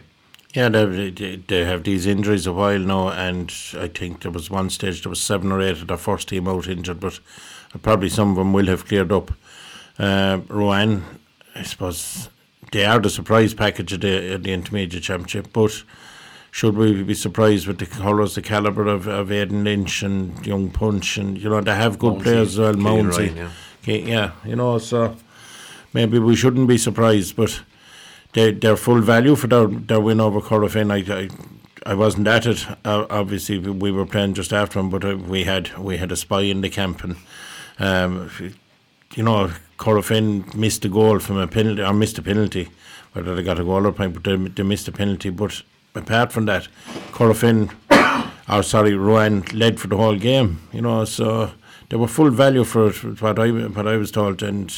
[0.55, 4.51] Yeah, they, they, they have these injuries a while now, and I think there was
[4.51, 7.21] one stage there was seven or eight of their first team out injured, but
[7.83, 9.33] probably some of them will have cleared up.
[9.99, 11.03] Uh, Ruan,
[11.55, 12.31] I suppose
[12.73, 15.83] they are the surprise package of the, of the intermediate championship, but
[16.51, 20.71] should we be surprised with the colours, the calibre of, of Aidan Lynch and Young
[20.71, 23.19] Punch, and you know they have good Mounsey, players as well, Killian Mounsey.
[23.19, 23.51] Ryan, yeah.
[23.83, 25.17] Okay, yeah, you know, so
[25.93, 27.61] maybe we shouldn't be surprised, but
[28.37, 30.93] they, they're full value for their, their win over Corofin.
[30.93, 32.67] I, I, I wasn't at it.
[32.85, 36.13] Uh, obviously, we- we were playing just after them, but uh, we had we had
[36.13, 37.17] a spy in the camp, and
[37.79, 38.31] um,
[39.15, 42.69] you know, Corofin missed a goal from a penalty, or missed a penalty,
[43.15, 45.31] whether they got a goal or point, but they, they missed a penalty.
[45.31, 45.63] But
[45.95, 46.69] apart from that,
[47.13, 47.71] Corofin,
[48.55, 50.61] or sorry, Ruan led for the whole game.
[50.73, 51.53] You know, so
[51.89, 54.69] they were full value for what I what I was told, and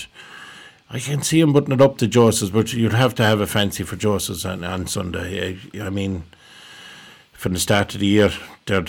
[0.90, 3.46] I can see him putting it up to Joseph's, but you'd have to have a
[3.46, 5.58] fancy for Joseph's on, on Sunday.
[5.74, 6.24] I, I mean,
[7.32, 8.30] from the start of the year,
[8.66, 8.84] they're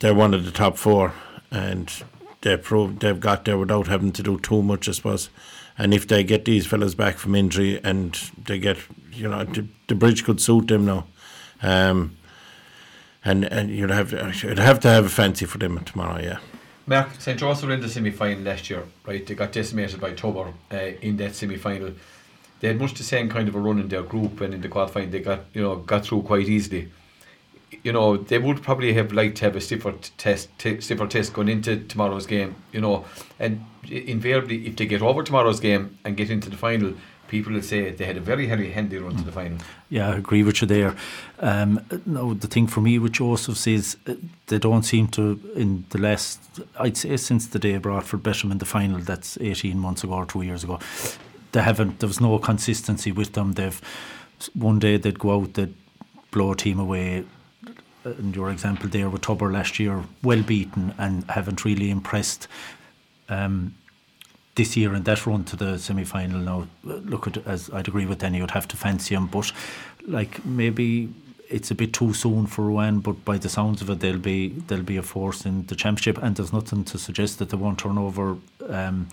[0.00, 1.14] they're one of the top four,
[1.50, 1.92] and
[2.40, 5.30] they proved they've got there without having to do too much, I suppose.
[5.78, 8.78] And if they get these fellas back from injury, and they get,
[9.12, 11.06] you know, the, the bridge could suit them now.
[11.62, 12.16] Um,
[13.24, 16.38] and and you'd have you'd have to have a fancy for them tomorrow, yeah.
[16.86, 17.38] Mark, St.
[17.38, 19.24] John's were in the semi final last year, right?
[19.24, 21.92] They got decimated by Tubber uh, in that semi final.
[22.60, 24.68] They had much the same kind of a run in their group, and in the
[24.68, 26.88] qualifying, they got you know got through quite easily.
[27.82, 31.32] You know, they would probably have liked to have a stiffer test, t- stiffer test
[31.32, 32.56] going into tomorrow's game.
[32.72, 33.04] You know,
[33.38, 36.94] and invariably, if they get over tomorrow's game and get into the final,
[37.32, 39.56] people will say they had a very heavy, handy run to the final.
[39.88, 40.94] Yeah, I agree with you there.
[41.38, 44.16] Um, no, the thing for me with Joseph's is uh,
[44.48, 46.38] they don't seem to, in the last,
[46.78, 50.26] I'd say since the day Broadford them in the final, that's 18 months ago or
[50.26, 50.78] two years ago,
[51.52, 53.54] they haven't, there was no consistency with them.
[53.54, 53.80] They've,
[54.52, 55.74] one day they'd go out, they'd
[56.32, 57.24] blow a team away.
[58.04, 62.46] And your example there with Tubber last year, well beaten and haven't really impressed.
[63.30, 63.74] Um,
[64.54, 68.06] this year in that run to the semi final now, look at as I'd agree
[68.06, 69.50] with Danny, you'd have to fancy him, but
[70.06, 71.08] like maybe
[71.48, 74.48] it's a bit too soon for Ruan, but by the sounds of it, they'll be
[74.48, 77.78] they'll be a force in the championship, and there's nothing to suggest that they won't
[77.78, 78.36] turn over.
[78.68, 79.08] Um,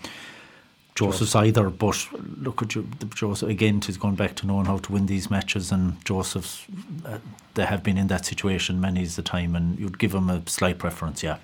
[0.94, 2.06] Joseph's either, but
[2.38, 2.74] look at
[3.14, 3.80] Joseph again.
[3.80, 6.66] He's going back to knowing how to win these matches, and Joseph's
[7.06, 7.18] uh,
[7.54, 10.42] they have been in that situation many is the time, and you'd give him a
[10.46, 11.38] slight preference, yeah.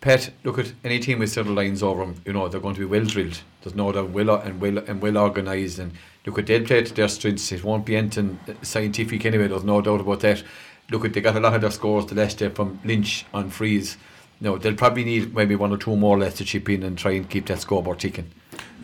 [0.00, 2.22] Pat, look at any team with Cyril Lyons over them.
[2.24, 3.42] You know they're going to be well drilled.
[3.62, 5.78] There's no doubt, well and well and well organised.
[5.78, 5.92] And
[6.24, 7.52] look at they'll play to their strengths.
[7.52, 9.48] It won't be anything scientific anyway.
[9.48, 10.42] There's no doubt about that.
[10.90, 13.50] Look at they got a lot of their scores the last day from Lynch on
[13.50, 13.98] freeze.
[14.40, 17.12] No, they'll probably need maybe one or two more less to chip in and try
[17.12, 18.30] and keep that scoreboard ticking.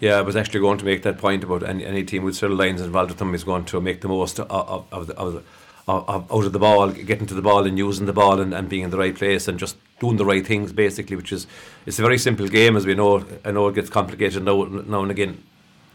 [0.01, 2.57] Yeah, I was actually going to make that point about any, any team with Cyril
[2.57, 5.33] Lyons involved with them is going to make the most of, of, of, the, of,
[5.33, 5.43] the,
[5.89, 8.69] of, out of the ball, getting to the ball and using the ball and, and
[8.69, 11.47] being in the right place and just doing the right things basically, which is
[11.87, 13.25] it's a very simple game as we know.
[13.45, 15.43] I know it gets complicated now, now and again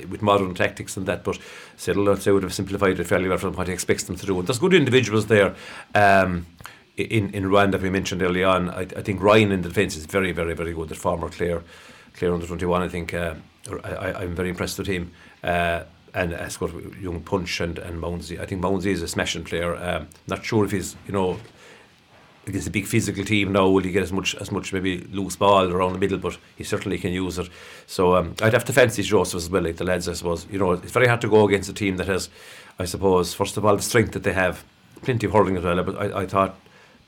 [0.10, 1.38] with modern tactics and that, but
[1.78, 4.40] Cyril I'd have simplified it fairly well from what he expects them to do.
[4.40, 5.56] And there's good individuals there.
[5.94, 6.48] Um,
[6.98, 10.06] in in Rwanda, we mentioned early on, I, I think Ryan in the defence is
[10.06, 10.90] very, very, very good.
[10.90, 11.64] The former Clare,
[12.14, 13.36] Clare under 21, I think uh,
[13.84, 15.12] I, I, I'm very impressed with him.
[15.44, 18.40] Uh, and as got young Punch and, and Mounsey.
[18.40, 19.76] I think Mounsey is a smashing player.
[19.76, 21.40] Um, not sure if he's, you know,
[22.48, 25.36] against a big physical team now, will he get as much as much maybe loose
[25.36, 26.18] ball around the middle?
[26.18, 27.50] But he certainly can use it.
[27.88, 30.48] So um, I'd have to fancy Joseph as well, like the lads, I suppose.
[30.52, 32.30] You know, it's very hard to go against a team that has,
[32.80, 34.64] I suppose, first of all, the strength that they have,
[35.04, 35.84] plenty of hurling as well.
[35.84, 36.58] But I, I thought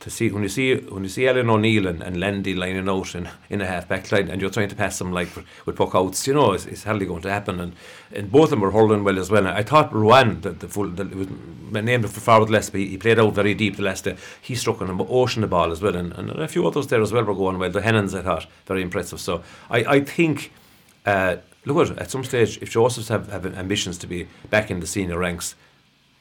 [0.03, 3.15] to see when you see when you see Ellen O'Neill and, and Landy lining out
[3.15, 5.29] in, in a half back line and you're trying to pass them like
[5.65, 7.61] with puck outs, you know, it's, it's hardly going to happen.
[7.61, 7.73] And,
[8.11, 9.47] and both of them were holding well as well.
[9.47, 11.27] I thought Ruan, the, the full, the, it was
[11.71, 14.17] named for forward he, he, played out very deep the last day.
[14.41, 17.13] He struck an ocean the ball as well, and, and a few others there as
[17.13, 17.69] well were going well.
[17.69, 19.19] The Hennons, I thought, very impressive.
[19.19, 20.51] So I, I think.
[21.05, 24.79] Uh, look at at some stage, if Josephs have, have ambitions to be back in
[24.79, 25.55] the senior ranks,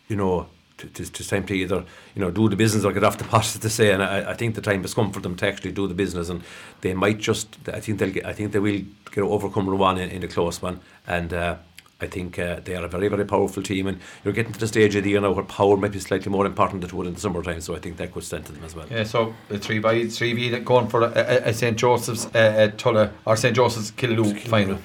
[0.08, 0.48] you know,
[0.88, 3.44] to, to, time to either you know do the business or get off the pot
[3.44, 3.92] to say.
[3.92, 6.28] And I, I think the time has come for them to actually do the business
[6.28, 6.42] and
[6.80, 10.10] they might just I think they'll get, I think they will get overcome Ruan in,
[10.10, 10.80] in a close one.
[11.06, 11.56] And uh,
[12.02, 14.66] I think uh, they are a very very powerful team and you're getting to the
[14.66, 17.06] stage of the year now where power might be slightly more important than it would
[17.06, 17.60] in the summertime.
[17.60, 18.86] So I think that could stand to them as well.
[18.90, 22.72] Yeah so the 3 by 3 V that going for a, a St Joseph's uh,
[22.76, 24.78] Tulla or St Joseph's Killaloe final.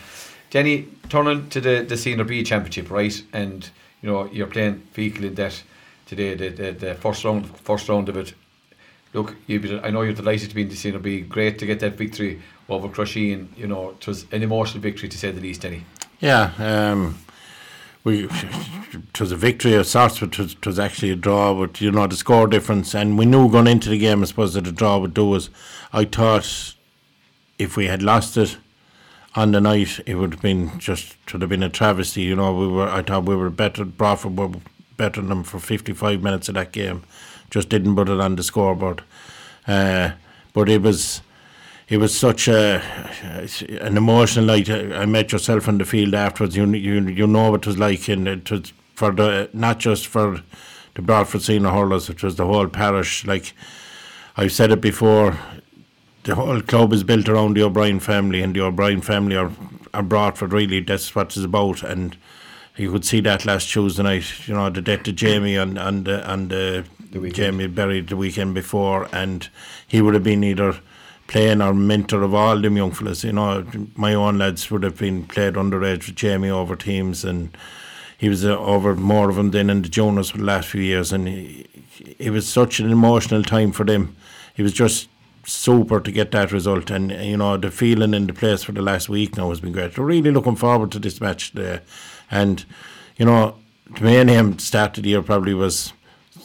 [0.49, 3.21] Jenny turning to the, the Senior B Championship right?
[3.33, 3.69] And
[4.01, 5.63] you know you're playing Feakle in that
[6.08, 8.34] today, the, the, the first round first round of it.
[9.13, 10.89] Look, you I know you're delighted to be in the scene.
[10.89, 13.48] It'll be great to get that victory over Crusheen.
[13.56, 15.84] You know, it was an emotional victory to say the least, Any?
[16.20, 17.20] Yeah, um,
[18.04, 21.54] we it was a victory of sorts, but it was, actually a draw.
[21.54, 24.54] But you know, the score difference, and we knew going into the game, I suppose
[24.56, 25.50] that a draw would do us.
[25.93, 26.74] I thought
[27.60, 28.58] if we had lost it
[29.36, 32.22] on the night, it would have been just would have been a travesty.
[32.22, 32.89] You know, we were.
[32.89, 33.86] I thought we were better.
[33.86, 34.52] Broadford were
[34.97, 37.03] better than them for 55 minutes of that game.
[37.49, 39.03] Just didn't put it on the scoreboard.
[39.67, 40.12] Uh,
[40.53, 41.21] but it was
[41.89, 42.81] it was such a
[43.81, 44.69] an emotional night.
[44.69, 46.55] I met yourself on the field afterwards.
[46.55, 50.07] You you you know what it was like, and it was for the not just
[50.07, 50.41] for
[50.95, 52.10] the Broadford senior hurlers.
[52.10, 53.25] It was the whole parish.
[53.25, 53.53] Like
[54.36, 55.38] I've said it before,
[56.23, 59.51] the whole club is built around the O'Brien family, and the O'Brien family are
[59.93, 60.51] are Broadford.
[60.51, 62.17] Really, that's what it's about, and
[62.77, 64.47] you could see that last Tuesday night.
[64.47, 66.83] You know the death of Jamie and and uh, and uh,
[67.31, 69.49] Jamie buried the weekend before, and
[69.87, 70.79] he would have been either
[71.27, 73.23] playing or mentor of all them young fellas.
[73.23, 77.55] You know, my own lads would have been played underage with Jamie over teams, and
[78.17, 80.81] he was uh, over more of them than in the Jonas for the last few
[80.81, 81.67] years, and he,
[82.19, 84.15] it was such an emotional time for them.
[84.53, 85.09] He was just
[85.45, 88.81] super to get that result, and you know the feeling in the place for the
[88.81, 89.97] last week now has been great.
[89.97, 91.81] We're really looking forward to this match today.
[92.29, 92.65] And,
[93.17, 93.55] you know,
[93.95, 95.93] the main aim start of the year probably was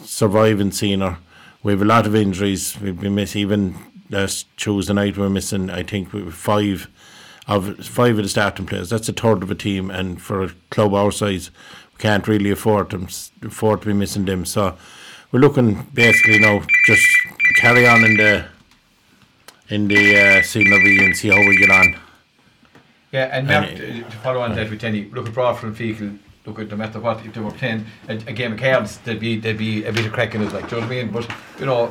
[0.04, 1.18] surviving senior.
[1.62, 2.78] We have a lot of injuries.
[2.80, 3.76] We've been missing even
[4.10, 5.16] last Tuesday night.
[5.16, 6.88] We we're missing, I think, five
[7.48, 8.90] of five of the starting players.
[8.90, 11.50] That's a third of a team, and for a club our size,
[11.92, 13.08] we can't really afford them
[13.42, 14.44] afford to be missing them.
[14.44, 14.76] So
[15.30, 17.06] we're looking basically now just
[17.56, 18.44] carry on in the
[19.68, 21.96] in the uh, senior B and see how we get on.
[23.12, 26.18] Yeah, and, and uh, to follow on that with Tenny, look at Broadford and Feakle,
[26.46, 29.20] look at no matter what, if they were playing a, a game of cards, there'd
[29.20, 31.02] be there'd be a bit of crack in it, like, do you know what I
[31.02, 31.12] mean?
[31.12, 31.88] But, you know,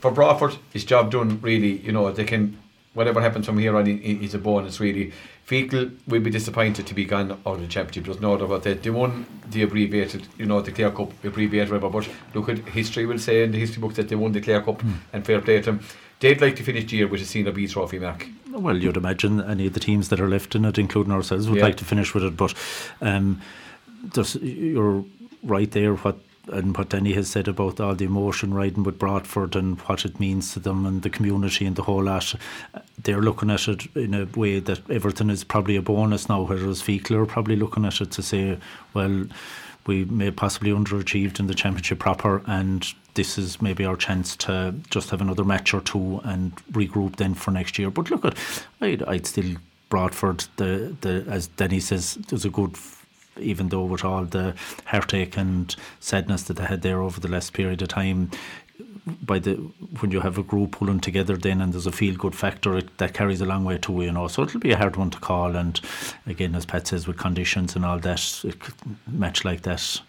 [0.00, 2.58] for Broadford, his job done, really, you know, they can,
[2.94, 5.12] whatever happens from here on, he's a bonus, really.
[5.46, 8.06] Feakle will be disappointed to be gone out of the championship.
[8.06, 8.82] There's no doubt about that.
[8.82, 11.88] They won the abbreviated, you know, the Clare Cup abbreviated, whatever.
[11.88, 14.62] But look at history will say in the history books that they won the Clare
[14.62, 14.94] Cup, mm.
[15.12, 15.80] and fair play to them.
[16.18, 18.26] They'd like to finish the year with a Senior B trophy, Mark.
[18.56, 21.58] Well, you'd imagine any of the teams that are left in it, including ourselves, would
[21.58, 21.64] yeah.
[21.64, 22.36] like to finish with it.
[22.36, 22.54] But
[23.00, 23.42] um,
[24.40, 25.04] you're
[25.42, 25.94] right there.
[25.94, 30.04] What and what Danny has said about all the emotion riding with Broadford and what
[30.04, 32.34] it means to them and the community and the whole lot,
[33.02, 36.82] they're looking at it in a way that everything is probably a bonus now, whereas
[36.82, 38.58] Feakle are probably looking at it to say,
[38.94, 39.26] well,
[39.86, 44.74] we may possibly underachieved in the championship proper and this is maybe our chance to
[44.88, 47.90] just have another match or two and regroup then for next year.
[47.90, 48.38] But look at,
[48.80, 49.56] I'd, I'd still
[49.88, 52.76] Broadford, the the as Denny says, there's a good
[53.38, 54.54] even though with all the
[54.86, 58.30] heartache and sadness that they had there over the last period of time,
[59.22, 59.54] by the
[60.00, 62.98] when you have a group pulling together then and there's a feel good factor it,
[62.98, 65.18] that carries a long way too you know so it'll be a hard one to
[65.20, 65.80] call and
[66.26, 68.44] again as Pat says with conditions and all that
[69.06, 70.00] match like that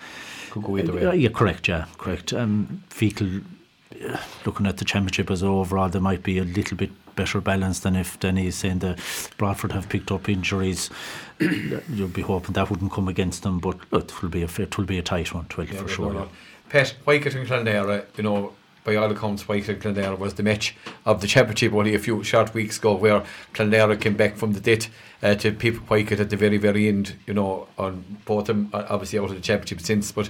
[0.51, 5.31] could go either way uh, yeah correct yeah correct um, uh, looking at the championship
[5.31, 8.79] as overall there might be a little bit better balance than if Denny is saying
[8.79, 8.99] that
[9.37, 10.89] Broadford have picked up injuries.
[11.39, 14.85] You'll be hoping that wouldn't come against them, but it will be a it will
[14.85, 16.29] be a tight one, 12 yeah, for sure.
[16.69, 18.53] Pet, Whitegate and Clonlara, you know,
[18.87, 20.73] by all accounts, Whitegate and Clonlara was the match
[21.05, 23.21] of the championship only a few short weeks ago, where
[23.53, 24.89] Clonlara came back from the death
[25.21, 28.69] uh, to people Whitegate at the very, very end, you know, on both of them,
[28.73, 30.13] uh, obviously out of the championship since.
[30.13, 30.29] But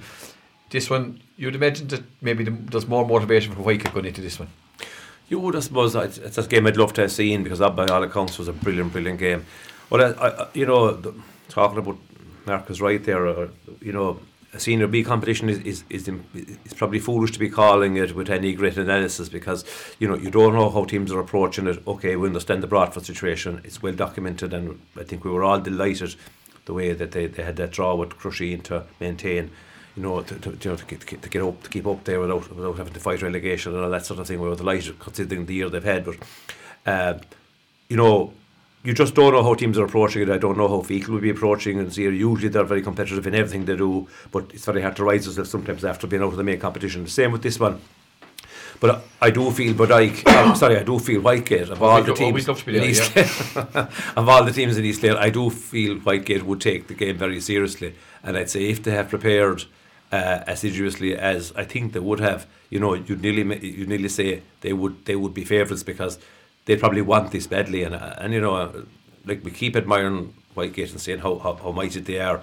[0.72, 4.50] this one, you'd imagine that maybe there's more motivation for Whitegate going into this one.
[5.30, 7.86] You would, I suppose, it's a game I'd love to have seen because that, by
[7.86, 9.46] all accounts, was a brilliant, brilliant game.
[9.92, 11.00] Well, I, I, you know,
[11.50, 11.98] talking about
[12.48, 13.50] Marcus right there,
[13.82, 14.20] you know,
[14.58, 16.10] a senior B competition is, is, is,
[16.66, 19.64] is probably foolish to be calling it with any great analysis because,
[20.00, 21.82] you know, you don't know how teams are approaching it.
[21.88, 23.62] Okay, we understand the Broadford situation.
[23.64, 26.16] It's well documented and I think we were all delighted
[26.66, 29.52] the way that they, they had that draw with Crusheen to maintain
[29.96, 32.20] you know, to, to, you know, to, get, to get up, to keep up there
[32.20, 34.40] without without having to fight relegation and all that sort of thing.
[34.40, 36.18] We were delighted considering the year they've had, but
[36.86, 37.16] uh,
[37.90, 38.32] you know,
[38.88, 40.30] you just don't know how teams are approaching it.
[40.30, 41.92] I don't know how Feakle will be approaching it.
[41.92, 42.04] see.
[42.04, 45.48] Usually they're very competitive in everything they do, but it's very hard to rise yourself
[45.48, 47.04] sometimes after being out of the main competition.
[47.04, 47.82] The same with this one.
[48.80, 52.48] But I do feel Bodyke, I'm sorry, I do feel Whitegate of all the teams
[52.48, 53.90] in East yeah.
[54.16, 57.18] of all the teams in East Clare, I do feel Whitegate would take the game
[57.18, 57.94] very seriously.
[58.24, 59.66] And I'd say if they have prepared
[60.14, 64.44] uh, assiduously as I think they would have, you know, you'd nearly you nearly say
[64.62, 66.20] they would they would be favourites because
[66.68, 68.86] they probably want this badly, and and you know,
[69.26, 72.42] like we keep admiring Whitegate and saying how, how how mighty they are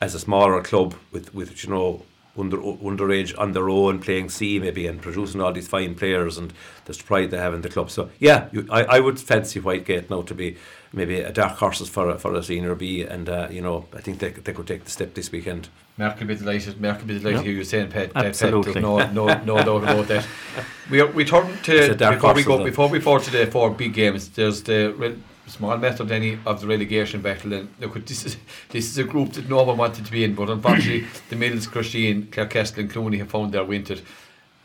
[0.00, 2.02] as a smaller club with with you know
[2.38, 6.52] under underage on their own playing C maybe and producing all these fine players and
[6.86, 7.90] the pride they have in the club.
[7.90, 10.56] So yeah, you, I I would fancy Whitegate now to be
[10.92, 14.00] maybe a dark horses for a, for a senior B, and uh, you know I
[14.00, 15.68] think they they could take the step this weekend.
[15.98, 16.80] Mark will be delighted.
[16.80, 17.46] Mark will be delighted.
[17.46, 17.54] Yep.
[17.54, 18.12] You saying, Pet.
[18.14, 18.74] Absolutely.
[18.74, 20.26] Pet, no, no, no doubt about that.
[20.90, 24.28] We we turn to before we go before we fall to the four big games.
[24.28, 25.16] There's the
[25.46, 27.52] small method any of the relegation battle.
[27.52, 28.36] And look, this is
[28.70, 31.66] this is a group that no one wanted to be in, but unfortunately, the Mills,
[31.66, 33.96] Crusheen, Clarecastle, and Clooney have found their winter.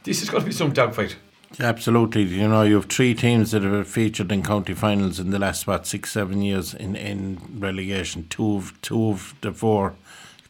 [0.04, 1.16] This is going to be some dogfight.
[1.60, 5.40] Absolutely, you know you have three teams that have featured in county finals in the
[5.40, 8.26] last what six seven years in, in relegation.
[8.30, 9.96] Two of two of the four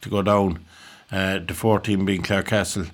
[0.01, 0.63] to go down.
[1.11, 2.91] Uh, the four team being Clarecastle.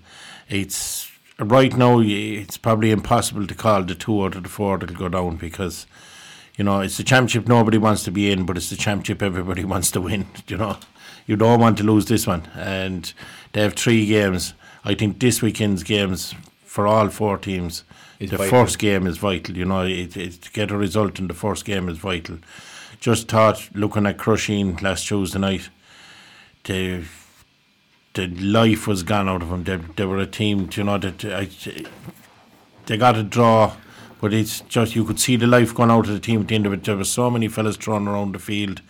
[0.47, 4.95] It's right now it's probably impossible to call the two out of the four that'll
[4.95, 5.85] go down because
[6.57, 9.65] you know it's the championship nobody wants to be in, but it's the championship everybody
[9.73, 10.27] wants to win.
[10.47, 10.77] You know,
[11.25, 13.11] you don't want to lose this one, and
[13.51, 14.53] they have three games.
[14.85, 16.33] I think this weekend's games
[16.63, 17.83] for all four teams
[18.20, 18.49] the vital.
[18.49, 19.55] first game is vital.
[19.55, 22.39] You know, it, it, to get a result in the first game is vital.
[22.99, 25.70] Just thought, looking at Crusheen last Tuesday night,
[26.63, 27.03] the
[28.13, 29.63] the life was gone out of them.
[29.63, 31.47] They, they were a team, you know, that I,
[32.88, 33.76] they got a draw,
[34.20, 36.55] but it's just you could see the life going out of the team at the
[36.55, 36.84] end of it.
[36.84, 38.82] There were so many fellas thrown around the field.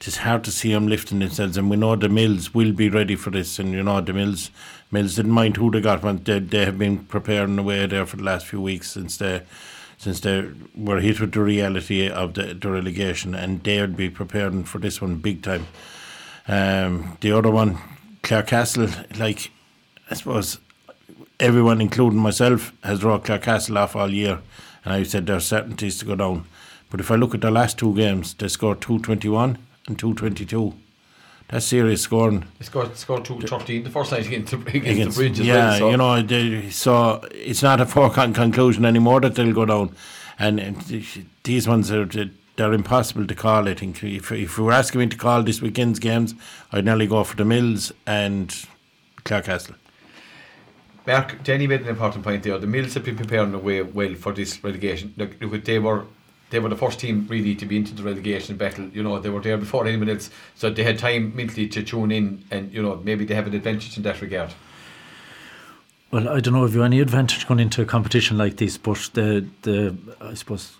[0.00, 3.14] It's hard to see them lifting themselves, and we know the Mills will be ready
[3.14, 3.58] for this.
[3.58, 4.50] And you know the Mills
[4.92, 8.18] Mills didn't mind who they got, but they, they have been preparing away there for
[8.18, 9.42] the last few weeks since they
[9.96, 14.10] since they were hit with the reality of the, the relegation, and they would be
[14.10, 15.66] preparing for this one big time.
[16.48, 17.78] Um, the other one,
[18.22, 19.50] Clarecastle, like
[20.10, 20.58] I suppose
[21.40, 24.40] everyone, including myself, has drawn Clarecastle off all year,
[24.84, 26.44] and I said there are certainties to go down.
[26.90, 29.98] But if I look at the last two games, they scored two twenty one and
[29.98, 30.74] two twenty two.
[31.52, 32.46] That's serious scoring.
[32.58, 35.90] They scored, scored 213 the first night against, against, against the Bridge Yeah, well, so.
[35.90, 39.94] you know, they, so it's not a foregone conclusion anymore that they'll go down.
[40.38, 41.04] And, and
[41.44, 42.06] these ones are
[42.56, 43.68] they're impossible to call.
[43.68, 46.34] I think if, if you were asking me to call this weekend's games,
[46.72, 48.48] I'd nearly go for the Mills and
[49.26, 49.74] Clarecastle.
[51.06, 52.56] Mark, Jenny made an important point there.
[52.56, 55.12] The Mills have been preparing the way well for this relegation.
[55.18, 56.06] Look, look, they were
[56.52, 58.88] they were the first team really to be into the relegation battle.
[58.90, 62.12] You know, they were there before anyone else, so they had time mentally to tune
[62.12, 64.52] in, and you know, maybe they have an advantage in that regard.
[66.10, 68.76] Well, I don't know if you have any advantage going into a competition like this,
[68.76, 70.76] but the the I suppose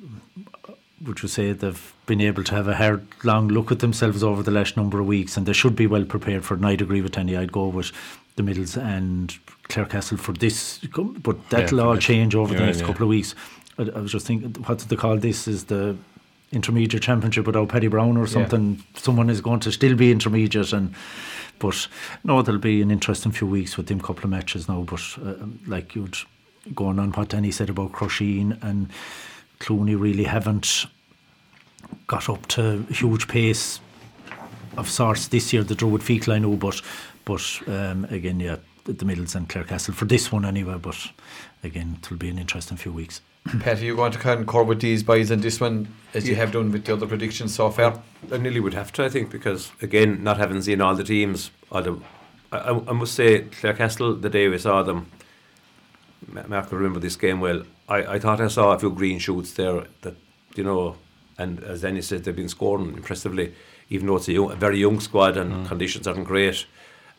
[1.04, 4.42] would you say they've been able to have a hard, long look at themselves over
[4.42, 6.58] the last number of weeks, and they should be well prepared for it.
[6.58, 7.36] And I'd agree with Annie.
[7.36, 7.92] I'd go with
[8.36, 9.36] the Middles and
[9.68, 12.86] Clarecastle for this, but that'll yeah, all change over yeah, the next yeah.
[12.86, 13.34] couple of weeks.
[13.78, 15.48] I, I, was just thinking, what did they call this?
[15.48, 15.96] Is the
[16.50, 18.74] intermediate championship without Paddy Brown or something?
[18.74, 19.00] Yeah.
[19.00, 20.94] Someone is going to still be intermediate, and
[21.58, 21.88] but
[22.24, 24.82] no, there'll be an interesting few weeks with them couple of matches now.
[24.82, 25.34] But uh,
[25.66, 26.18] like you'd
[26.74, 28.88] going on what Danny said about Crusheen and
[29.58, 30.86] Clooney, really haven't
[32.06, 33.80] got up to a huge pace
[34.76, 35.62] of sorts this year.
[35.64, 36.80] The draw with Feakle, I know, but
[37.24, 40.78] but um, again, yeah, the Middles and Clarecastle for this one anyway.
[40.80, 41.10] But
[41.62, 43.20] again, it will be an interesting few weeks.
[43.60, 46.52] Pat, are you going to concur with these boys in this one as you have
[46.52, 48.00] done with the other predictions so far?
[48.30, 51.50] I nearly would have to, I think, because again, not having seen all the teams,
[51.70, 52.02] although
[52.52, 55.10] I, I must say, Clarecastle, the day we saw them,
[56.46, 57.64] Mark will remember this game well.
[57.88, 60.14] I, I thought I saw a few green shoots there that,
[60.54, 60.96] you know,
[61.36, 63.54] and as Danny said, they've been scoring impressively,
[63.90, 65.66] even though it's a, young, a very young squad and mm.
[65.66, 66.64] conditions aren't great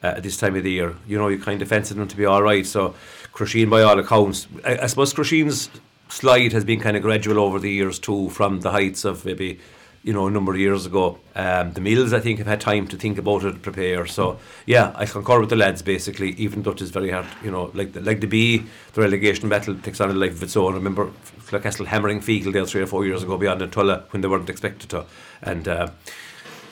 [0.02, 0.96] uh, at this time of the year.
[1.06, 2.66] You know, you kind of fancy them to be all right.
[2.66, 2.96] So,
[3.34, 5.70] Crusheen, by all accounts, I, I suppose Crusheen's
[6.14, 9.59] slide has been kind of gradual over the years too, from the heights of maybe
[10.03, 11.18] you know, a number of years ago.
[11.34, 14.05] Um, the Mills, I think, have had time to think about it, prepare.
[14.05, 17.49] So, yeah, I concur with the lads basically, even though it is very hard, you
[17.49, 20.57] know, like the, like the B, the relegation battle takes on a life of its
[20.57, 20.74] own.
[20.74, 21.09] I remember
[21.45, 24.89] Clarecastle hammering Feakle there three or four years ago beyond Tulla when they weren't expected
[24.89, 25.05] to.
[25.41, 25.89] And, uh,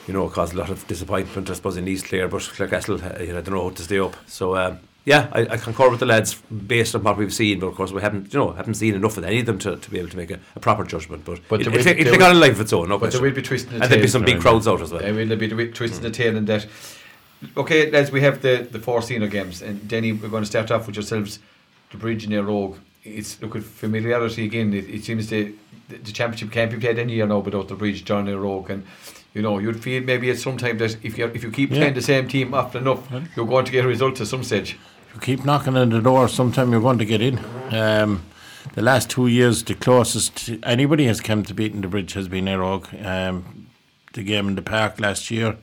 [0.08, 3.38] you know, caused a lot of disappointment, I suppose, in East Clare, but uh, know,
[3.38, 4.18] I don't know how to stay up.
[4.28, 7.68] So, um, yeah, I, I concur with the lads based on what we've seen, but
[7.68, 9.90] of course we haven't, you know, haven't seen enough of any of them to, to
[9.90, 11.26] be able to make a, a proper judgment.
[11.26, 12.96] But, But it, there it'll, it'll there take on a life of its own, no
[12.98, 13.22] But question.
[13.22, 15.02] there will be twisting the and there'll be some big crowds out as well.
[15.02, 16.68] There will be the bit twisting the tail in that.
[17.58, 19.64] Okay, lads, we have the, the four senior games.
[19.64, 21.40] And Denny, we're going to start off with yourselves,
[21.90, 22.78] the bridge and your rogue.
[23.04, 24.74] It's look at familiarity again.
[24.76, 25.52] It, it seems the,
[25.90, 28.70] the the championship can't be played any year now without the bridge, John and rogue.
[28.70, 28.86] And
[29.34, 31.78] you know, you'd feel maybe at some time that if you if you keep Yeah.
[31.80, 34.78] playing the same team often enough, you're going to get a result at some stage.
[35.14, 37.40] You keep knocking on the door, sometime you're going to get in.
[37.72, 38.24] Um,
[38.74, 42.46] the last two years, the closest anybody has come to beating the bridge has been
[42.46, 43.06] Éire Óg.
[43.06, 43.68] Um,
[44.14, 45.58] the game in the park last year,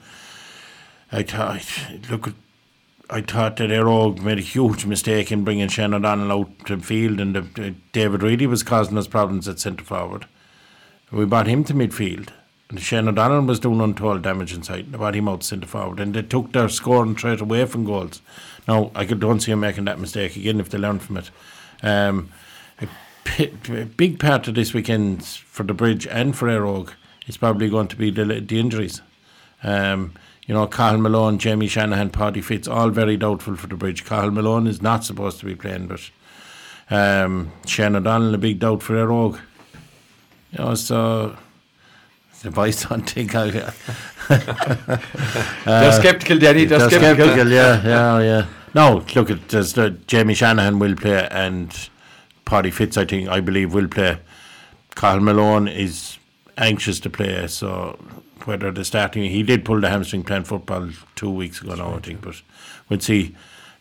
[1.11, 1.65] I thought,
[2.11, 2.35] look,
[3.09, 6.79] I thought that Éire Óg made a huge mistake in bringing Shane O'Donnell out to
[6.81, 10.27] field, and the, David Reidy was causing us problems at centre forward.
[11.11, 12.29] We brought him to midfield.
[12.71, 14.93] And Shane O'Donnell was doing untold damage inside.
[14.93, 16.01] Brought him out centre forward.
[16.01, 18.21] And they took their scoring threat away from goals.
[18.67, 21.31] Now, I don't see him making that mistake again if they learn from it.
[21.83, 22.31] Um,
[22.81, 26.93] a, big part of this weekend for the bridge and for Éire Óg
[27.27, 29.01] is probably going to be the, the injuries.
[29.63, 30.15] Um,
[30.47, 34.05] you know, Cathal Malone, Jamie Shanahan, Paddy Fitz, all very doubtful for the bridge.
[34.05, 36.11] Cathal Malone is not supposed to be playing, but
[36.91, 39.41] um, Shane O'Donnell, a big doubt for Éire Óg.
[40.53, 41.37] You know, so
[42.43, 43.51] the boys don't think I.
[45.65, 46.65] they're sceptical, Danny.
[46.65, 48.47] They're, They're sceptical, yeah, yeah, yeah.
[48.75, 51.89] No, look at there's the Jamie Shanahan will play and
[52.45, 52.97] Paddy Fitz.
[52.97, 54.19] I think I believe will play.
[54.95, 56.19] Cathal Malone is
[56.57, 57.99] anxious to play, so
[58.45, 62.01] whether the starting he did pull the hamstring playing football two weeks ago now, I
[62.01, 62.41] think, but
[62.89, 63.35] we'll see.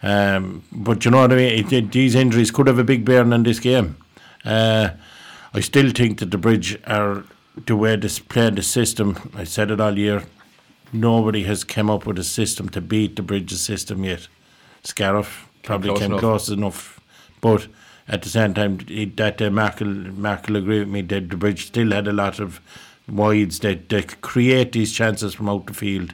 [0.04, 1.66] Um, but you know what I mean.
[1.66, 3.98] It, it- these injuries could have a big bearing on this game.
[4.46, 4.90] Uh,
[5.54, 7.24] I still think that the bridge are
[7.66, 9.32] the way this playing the system.
[9.36, 10.24] I said it all year.
[10.94, 14.28] Nobody has come up with a system to beat the bridge's system yet.
[14.84, 16.20] Scariff probably close came enough.
[16.20, 17.00] close enough,
[17.42, 17.68] but
[18.08, 18.78] at the same time,
[19.16, 22.40] that uh, Mark will, Mark agree with me that the bridge still had a lot
[22.40, 22.62] of
[23.10, 26.14] wides that, that create these chances from out the field.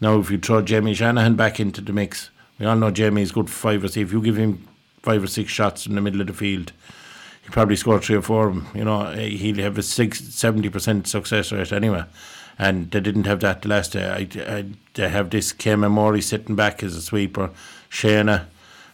[0.00, 3.32] Now, if you throw Jamie Shanahan back into the mix, we all know Jamie is
[3.32, 3.96] good for five or six.
[3.96, 4.66] If you give him
[5.02, 6.72] five or six shots in the middle of the field,
[7.46, 8.66] he'll probably score three or four of them.
[8.74, 12.04] You know, eh, he'll have a six, 70% success rate anyway.
[12.58, 14.04] And they didn't have that the last day.
[14.04, 17.50] I, I, they have this Kema Mori sitting back as a sweeper.
[17.88, 18.46] Shana,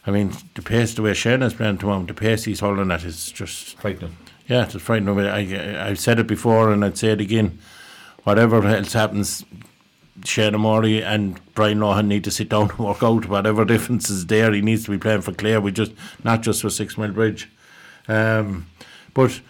[0.05, 3.03] I mean, the pace, the way Shana's playing to him, the pace he's holding at
[3.03, 4.15] is just Frightening.
[4.47, 5.17] yeah, it's frightening.
[5.19, 7.57] I, I've said it before and I'd say it again.
[8.23, 9.43] Whatever else happens,
[10.19, 14.27] Seadna Morey and Brian Lohan need to sit down and work out whatever difference is
[14.27, 14.51] there.
[14.53, 15.93] He needs to be playing for Clare, we just
[16.23, 17.49] not just for Six Mile Bridge.
[18.07, 18.67] Um,
[19.13, 19.41] but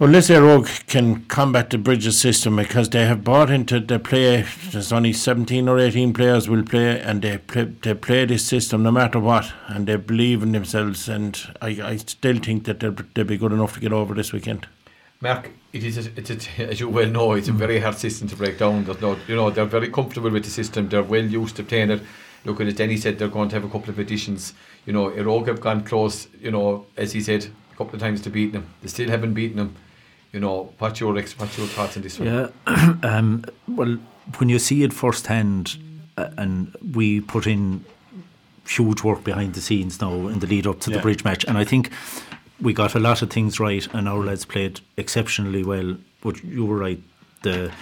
[0.00, 4.92] unless Rogue can combat the Bridges system because they have bought into the play, there's
[4.92, 8.90] only 17 or 18 players will play and they play, they play this system no
[8.90, 13.24] matter what and they believe in themselves and I, I still think that they'll, they'll
[13.24, 14.66] be good enough to get over this weekend.
[15.20, 18.28] Mark, it is a, it's a, as you well know, it's a very hard system
[18.28, 18.84] to break down.
[18.84, 20.88] There's no, you know, they're very comfortable with the system.
[20.88, 22.02] They're well used to playing it.
[22.44, 22.76] Look at it.
[22.76, 24.54] Denny said they're going to have a couple of additions.
[24.88, 26.28] You know, Éire Óg have gone close.
[26.40, 28.66] You know, as he said, a couple of times to beat them.
[28.80, 29.76] They still haven't beaten them.
[30.32, 32.28] You know, what's your ex- what's your thoughts on this one?
[32.28, 32.94] Yeah.
[33.02, 33.98] um, well,
[34.38, 35.76] when you see it firsthand,
[36.16, 37.84] uh, and we put in
[38.66, 41.58] huge work behind the scenes now in the lead up to the bridge match, and
[41.58, 41.90] I think
[42.58, 45.98] we got a lot of things right, and our lads played exceptionally well.
[46.22, 47.02] But you were right,
[47.42, 47.72] the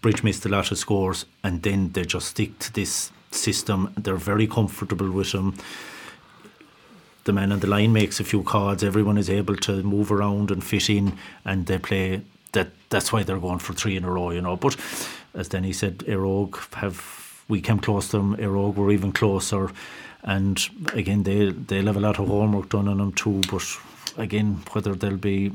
[0.00, 3.92] bridge missed a lot of scores, and then they just stick to this system.
[3.96, 5.56] They're very comfortable with them
[7.26, 10.50] the man on the line makes a few calls, everyone is able to move around
[10.50, 12.22] and fit in, and they play.
[12.52, 14.56] That that's why they're going for three in a row, you know.
[14.56, 14.76] But
[15.34, 18.36] as Denny said, Éire Óg have we came close to them.
[18.36, 19.70] Éire Óg were even closer,
[20.22, 23.42] and again they they'll have a lot of homework done on them too.
[23.50, 23.66] But
[24.16, 25.52] again, whether they'll be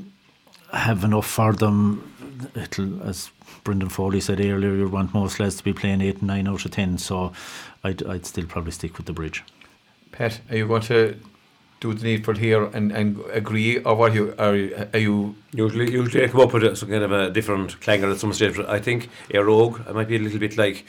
[0.72, 2.13] have enough for them,
[2.55, 3.32] it'll as
[3.63, 6.65] Brendan Foley said earlier, you want most lads to be playing eight and nine out
[6.65, 6.97] of ten.
[6.97, 7.32] So
[7.84, 9.43] I'd I'd still probably stick with the bridge.
[10.11, 11.17] Pat, are you going to
[11.82, 14.55] do the need for here and, and agree, or what you are?
[14.55, 15.36] you- Are you?
[15.51, 18.32] Usually, usually I come up with a, some kind of a different clanger at some
[18.34, 18.57] stage.
[18.59, 19.82] I think a rogue.
[19.93, 20.86] Might be a little bit like,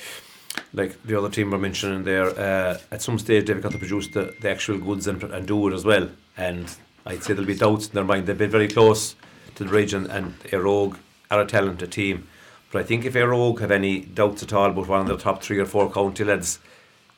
[0.74, 2.28] like the other team we're mentioning there.
[2.38, 5.66] Uh, at some stage, they've got to produce the, the actual goods and, and do
[5.68, 6.10] it as well.
[6.36, 6.72] And
[7.06, 8.26] I'd say there'll be doubts in their mind.
[8.26, 9.16] They've been very close
[9.54, 10.98] to the bridge, and, and Rogue
[11.30, 12.28] are a talented team.
[12.70, 15.16] But I think if a Rogue have any doubts at all about one of the
[15.16, 16.58] top three or four county lads,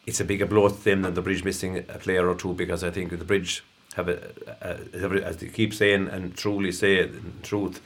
[0.07, 2.85] it's a bigger blow to them than the bridge missing a player or two because
[2.85, 3.65] I think the bridge
[3.97, 4.19] have a,
[4.61, 7.81] a, a as they keep saying and truly say it in truth,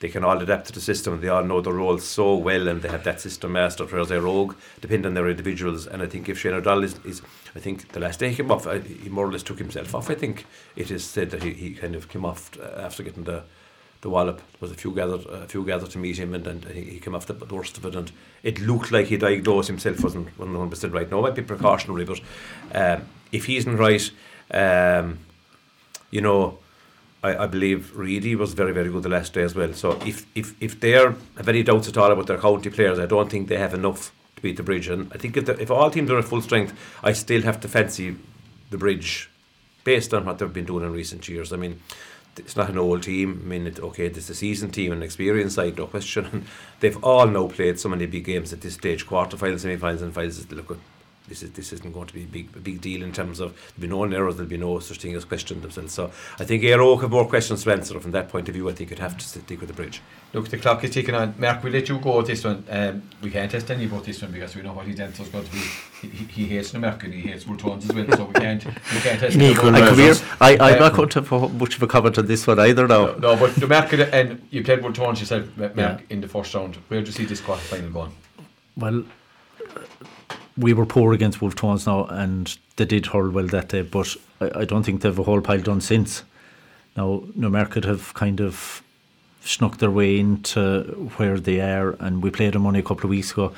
[0.00, 1.14] they can all adapt to the system.
[1.14, 3.90] And they all know the roles so well, and they have that system mastered.
[3.90, 5.86] Whereas their rogue depend on their individuals.
[5.86, 7.22] And I think if Shane O'Donnell is, is,
[7.56, 9.94] I think the last day he came off, uh, he more or less took himself
[9.94, 10.10] off.
[10.10, 10.46] I think
[10.76, 13.42] it is said that he, he kind of came off after getting the
[14.00, 14.38] the wallop.
[14.38, 17.14] There was a few gathered, a few gathered to meet him, and, and he, came
[17.14, 17.94] off the, worst of it.
[17.94, 21.10] And it looked like he diagnosed himself wasn't one hundred percent right.
[21.10, 22.20] No, it might be precautionary, but
[22.74, 24.10] um, if he isn't right,
[24.52, 25.18] um,
[26.10, 26.58] you know
[27.22, 29.72] I, I believe Reidy was very, very good the last day as well.
[29.74, 33.06] So if, if, if they're have any doubts at all about their county players, I
[33.06, 34.88] don't think they have enough to beat the bridge.
[34.88, 37.60] And I think if, the, if all teams are at full strength, I still have
[37.60, 38.16] to fancy
[38.70, 39.30] the bridge
[39.84, 41.52] based on what they've been doing in recent years.
[41.52, 41.80] I mean,
[42.38, 43.42] it's not an old team.
[43.44, 46.46] I mean, it, okay, it's a seasoned team and experienced side, no question.
[46.80, 50.50] They've all now played so many big games at this stage, quarterfinals, semi-finals, and finals.
[50.50, 50.78] Look,
[51.28, 53.54] this is this isn't going to be a big a big deal in terms of
[53.76, 55.92] there'll be no errors, there'll be no such thing as question themselves.
[55.92, 58.68] So I think Aero have more questions to answer from that point of view.
[58.68, 60.00] I think you'd have to stick with the bridge.
[60.32, 61.34] Look, the clock is ticking on.
[61.38, 62.62] Mark, we let you go with this one.
[62.68, 65.28] Um, we can't test any about this one because we know what his answer is
[65.30, 65.62] going to be.
[66.02, 69.20] He, he hates the American, he hates World as well, so we can't we can't
[69.20, 69.54] test any
[70.40, 73.06] I, I'm not going to have much of a comment on this one either now.
[73.06, 75.98] No, no but the American, and you played Wolfe Tones yourself, Mark, yeah.
[76.10, 76.76] in the first round.
[76.88, 78.12] Where do you see this quarter final going?
[78.76, 79.04] Well,
[80.58, 84.16] we were poor against Wolfe Tones now, and they did hurl well that day, but
[84.40, 86.24] I, I don't think they've a whole pile done since.
[86.96, 88.82] Now, Newmarket have kind of
[89.44, 93.10] snuck their way into where they are, and we played them only a couple of
[93.10, 93.54] weeks ago.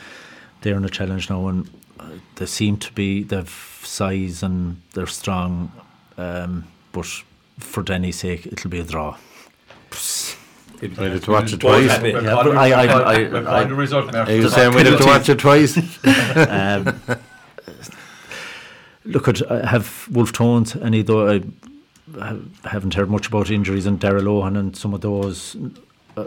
[0.61, 5.07] They're in a challenge now, and uh, they seem to be they've size and they're
[5.07, 5.73] strong,
[6.19, 7.07] um, but
[7.59, 9.17] for Danny's sake, it'll be a draw.
[10.83, 12.03] I had to watch it twice.
[12.03, 14.15] Yeah, I, I, I, I, the result.
[14.15, 15.77] Are you saying we had to watch it twice?
[16.49, 17.01] um,
[19.05, 21.43] look at uh, have Wolfe Tones, and though I
[22.65, 25.57] haven't heard much about injuries and Daryl Ohan and some of those.
[26.17, 26.25] Uh,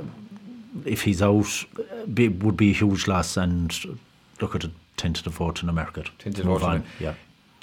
[0.86, 1.66] if he's out,
[2.14, 3.38] be, would be a huge loss.
[3.38, 4.00] And
[4.42, 6.04] look at a tentative vote in America.
[6.20, 7.14] Tentative vote, yeah.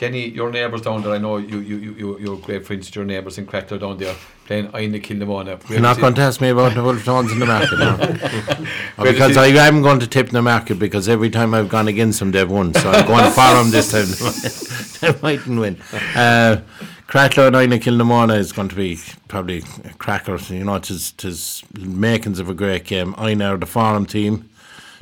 [0.00, 3.36] Kenny, your neighbours down there, I know you, you, you, you're great friends your neighbours
[3.36, 5.68] in Cratloe down there playing Inagh-Kilnamona.
[5.68, 9.04] You're not going to ask me about the Wolverhamptons in the market now.
[9.04, 12.30] because I am going to tip the market because every time I've gone against them,
[12.30, 12.72] they've won.
[12.72, 15.12] So I'm going for them this time.
[15.12, 15.76] they mightn't win.
[16.16, 16.62] Uh,
[17.06, 18.98] Cratloe and Inagh-Kilnamona is going to be
[19.28, 20.38] probably a cracker.
[20.48, 23.14] You know, it's, it's makings of a great game.
[23.18, 24.48] Inagh are the farm team.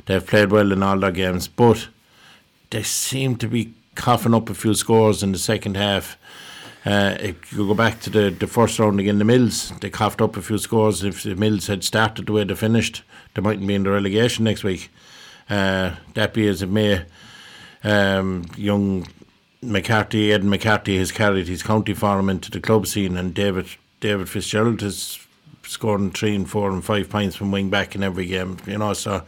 [0.07, 1.87] They've played well in all their games, but
[2.71, 6.17] they seem to be coughing up a few scores in the second half.
[6.85, 10.21] Uh, if you go back to the, the first round again, the Mills, they coughed
[10.21, 11.03] up a few scores.
[11.03, 14.45] If the Mills had started the way they finished, they mightn't be in the relegation
[14.45, 14.89] next week.
[15.49, 17.03] Uh, that be as it may,
[17.83, 19.05] um, young
[19.61, 23.67] McCarthy, Ed McCarthy, has carried his county farm into the club scene, and David
[23.99, 25.19] David Fitzgerald has
[25.63, 28.57] scoring three and four and five points from wing back in every game.
[28.65, 29.23] You know, so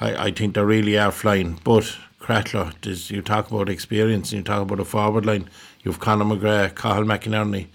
[0.00, 1.60] I, I think they really are flying.
[1.62, 2.72] But Cratloe.
[2.80, 5.50] There's, you talk about experience and you talk about a forward line.
[5.82, 7.66] You've Conor McGrath, Cathal McInerney,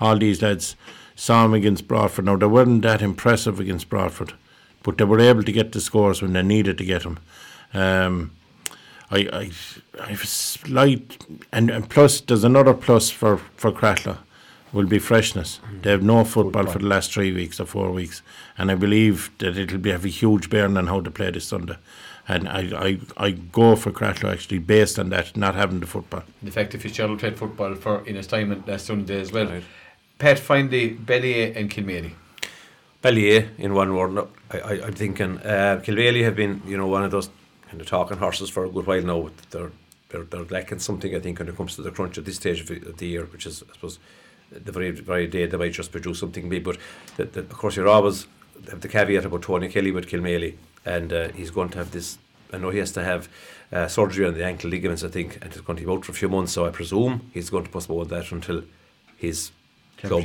[0.00, 0.76] all these lads
[1.14, 2.24] saw him against Broadford.
[2.24, 4.32] Now, they weren't that impressive against Broadford,
[4.82, 7.18] but they were able to get the scores when they needed to get them.
[7.74, 8.30] Um,
[9.10, 9.50] I, I,
[10.00, 14.18] I have a slight, and, and plus, there's another plus for, for Cratloe
[14.72, 15.60] will be freshness.
[15.70, 15.82] Mm.
[15.82, 18.22] They have no football, football, for the last three weeks or four weeks,
[18.56, 21.46] and I believe that it'll be have a huge bearing on how to play this
[21.46, 21.76] Sunday
[22.28, 26.22] and I, I, I go for Cratloe actually based on that, not having the football.
[26.42, 29.46] In fact, if Fitzgerald played football for in his time last Sunday as well.
[29.46, 29.64] Right.
[30.18, 32.12] Pat, finally, Ballyea and Kilmaley.
[33.02, 36.86] Ballyea, in one word, no, I, I, I'm thinking uh, Kilmaley have been, you know,
[36.86, 37.30] one of those
[37.68, 39.30] kind of talking horses for a good while now.
[39.50, 39.70] They're,
[40.10, 42.60] they're, they're lacking something, I think, when it comes to the crunch at this stage
[42.60, 43.98] of the year, which is, I suppose,
[44.50, 46.64] the very, very day they might just produce something big.
[46.64, 46.78] But
[47.16, 48.26] the, the, of course, you're always
[48.70, 52.18] have the caveat about Tony Kelly with Kilmaley and uh, he's going to have this.
[52.52, 53.28] I know he has to have
[53.72, 56.12] uh, surgery on the ankle ligaments, I think, and he's going to be out for
[56.12, 56.52] a few months.
[56.52, 58.62] So I presume he's going to postpone that until
[59.16, 59.50] his
[59.98, 60.24] club.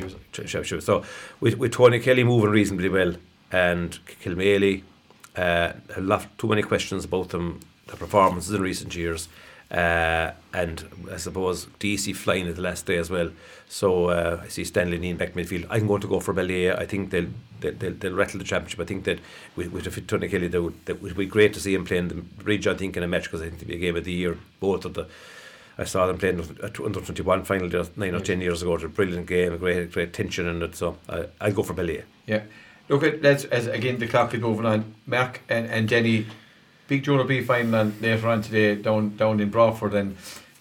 [0.81, 1.03] So
[1.39, 3.15] with, with Tony Kelly moving reasonably well
[3.51, 4.83] and Kilmaley,
[5.35, 9.27] uh, a lot too many questions about them, their performances in recent years.
[9.71, 13.31] Uh, and I suppose DC flying at the last day as well.
[13.67, 15.65] So uh, I see Stanley Neen back midfield.
[15.69, 16.77] I'm going to go for Ballyea.
[16.79, 18.79] I think they'll, they'll, they'll rattle the championship.
[18.79, 19.19] I think that
[19.55, 22.09] with, with a Tony Kelly, that would, that would be great to see him playing
[22.09, 22.67] the bridge.
[22.67, 24.37] I think in a match because I think it'll be a game of the year.
[24.59, 25.07] Both of the
[25.77, 28.71] I saw them playing under 21 final just nine or 10 years ago.
[28.71, 30.75] It was a brilliant game, a great, great tension in it.
[30.75, 32.03] So I, I'll go for Ballyea.
[32.27, 32.43] Yeah.
[32.89, 34.93] Look at let's as again the clock is moving on.
[35.05, 36.27] Mark and, and Jenny,
[36.87, 40.15] big junior B final on later on today down down in Broadford and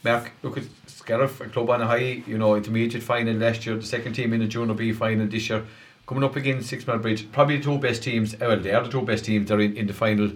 [0.05, 3.77] Mark look at Scariff, a club on a high, you know, intermediate final last year,
[3.77, 5.65] the second team in the junior B final this year.
[6.07, 8.39] Coming up against Six Mile Bridge, probably the two best teams.
[8.39, 9.49] Well, they are the two best teams.
[9.49, 10.33] They're in, in the final.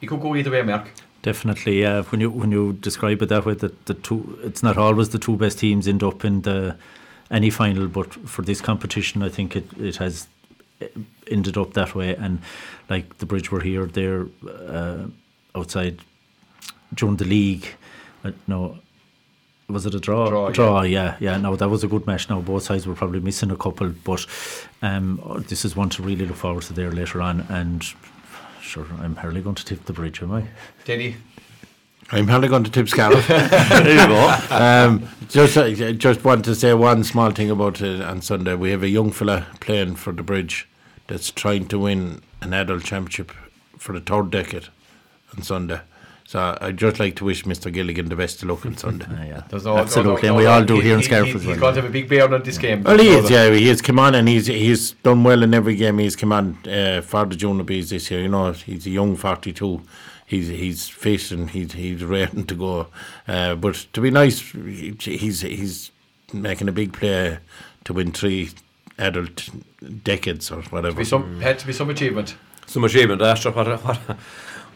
[0.00, 0.90] You could go either way, Mark.
[1.22, 2.02] Definitely, yeah.
[2.02, 5.18] When you when you describe it that way, that the two, it's not always the
[5.18, 6.76] two best teams end up in the
[7.30, 10.28] any final, but for this competition, I think it, it has
[11.30, 12.14] ended up that way.
[12.16, 12.40] And
[12.88, 15.06] like the bridge were here, they're uh,
[15.54, 16.00] outside
[16.94, 17.66] during the league.
[18.24, 18.78] Uh, no,
[19.68, 20.28] was it a draw?
[20.28, 21.16] Draw, draw yeah.
[21.20, 21.36] yeah, yeah.
[21.38, 22.28] No, that was a good match.
[22.28, 24.26] Now both sides were probably missing a couple, but
[24.82, 27.40] um, this is one to really look forward to there later on.
[27.48, 27.84] And
[28.60, 30.44] sure, I'm hardly going to tip the bridge, am I?
[30.84, 31.16] Denny.
[32.12, 33.26] I'm hardly going to tip Scariff.
[33.28, 34.38] there you go.
[34.50, 38.54] um, just, uh, just want to say one small thing about it on Sunday.
[38.54, 40.68] We have a young fella playing for the bridge
[41.08, 43.32] that's trying to win an adult championship
[43.76, 44.68] for the third decade
[45.36, 45.80] on Sunday.
[46.28, 47.72] So I'd just like to wish Mr.
[47.72, 49.06] Gilligan the best of luck on Sunday.
[49.28, 51.34] Yeah, There's no- absolutely, no- and we all do he- here in he- Scariff he-
[51.34, 51.58] as He's well.
[51.60, 52.82] going to have a big bear on this game.
[52.84, 53.50] Well, he is, yeah.
[53.50, 56.58] He has come on and he's he's done well in every game he's come on
[56.68, 58.22] uh, for the junior bees this year.
[58.22, 59.82] You know, he's a young 42.
[60.26, 62.88] He's he's fit and he's he's raring to go.
[63.28, 65.92] Uh, but to be nice, he's he's
[66.32, 67.38] making a big play
[67.84, 68.50] to win three
[68.98, 69.48] adult
[70.02, 70.96] decades or whatever.
[70.96, 72.36] Be some, had to be some achievement.
[72.66, 74.16] Some achievement after what a, what a,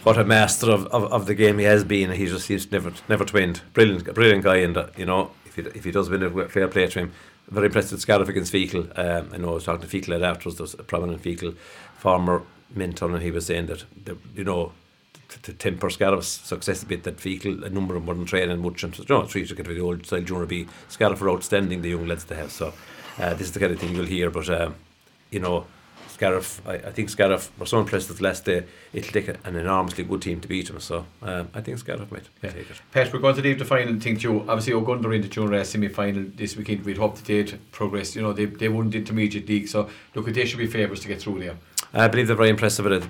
[0.04, 2.12] what a master of, of, of the game he has been.
[2.12, 3.62] He just he's never never twinned.
[3.72, 6.68] Brilliant, brilliant guy, and uh, you know if he if he does win it, fair
[6.68, 7.12] play to him.
[7.48, 8.96] Very impressed with Scariff against Feakle.
[8.96, 10.58] Um, I know I was talking to Feakle at afterwards.
[10.58, 11.56] There's a prominent Feakle
[11.98, 14.72] farmer mentor, and he was saying that the, you know
[15.42, 18.98] to, temper Scariff's success a bit that Feakle a number of modern training much and
[18.98, 22.24] you know three to the old style junior B Scariff are outstanding the young lads
[22.24, 22.72] they have so
[23.18, 24.74] uh, this is the kind of thing you'll hear but um,
[25.30, 25.66] you know
[26.08, 28.64] Scariff, I, I think Scariff were so impressed with last day.
[28.92, 30.78] It'll take an enormously good team to beat them.
[30.78, 32.50] So um, I think Scariff might Yeah.
[32.50, 32.78] take it.
[32.92, 34.40] Pat, we're going to leave the final thing to you.
[34.40, 36.84] Obviously, Ogonnelloe in the junior A semi final this weekend.
[36.84, 38.14] We'd hope that they'd progress.
[38.14, 41.08] You know, they, they won the intermediate league, so look, they should be favourites to
[41.08, 41.56] get through there.
[41.94, 43.08] I believe they're very impressive with it.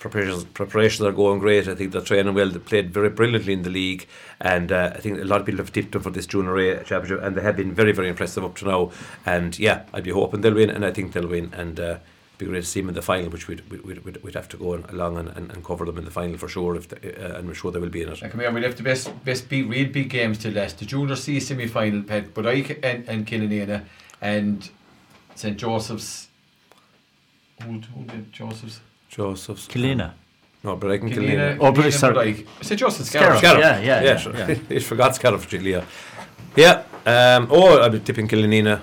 [0.00, 1.68] Preparations, preparations are going great.
[1.68, 2.48] I think they're training well.
[2.48, 4.08] They played very brilliantly in the league,
[4.40, 6.84] and uh, I think a lot of people have tipped them for this junior A
[6.84, 8.90] championship, and they have been very, very impressive up to now.
[9.26, 11.52] And yeah, I'd be hoping they'll win, and I think they'll win.
[11.54, 11.98] And uh,
[12.38, 14.56] be great to see them in the final, which we'd we'd, we'd, we'd have to
[14.56, 16.76] go along and, and, and cover them in the final for sure.
[16.76, 18.20] If uh, and we're sure they will be in it.
[18.20, 20.78] Come here, we left the best, best big, real big games to last.
[20.78, 23.84] The junior C semi final, Pat, but I and, and Killanena
[24.22, 24.70] and
[25.34, 26.28] St Joseph's.
[27.62, 28.80] Who, who did Joseph's?
[29.10, 29.66] Joseph's.
[29.66, 30.12] Kilina.
[30.62, 32.14] No, but I can kill Killanena, Oh, but Killanena, sorry.
[32.14, 32.46] Bodyke.
[32.62, 33.38] St Joseph's Scariff.
[33.38, 33.60] Scariff.
[33.62, 33.84] Scariff.
[33.84, 34.36] Yeah, yeah, yeah, sure.
[34.36, 34.54] yeah.
[34.68, 35.84] he forgot Scariff for Leah.
[36.56, 36.84] Yeah.
[37.06, 38.80] Um, oh, I'd be tipping Killanena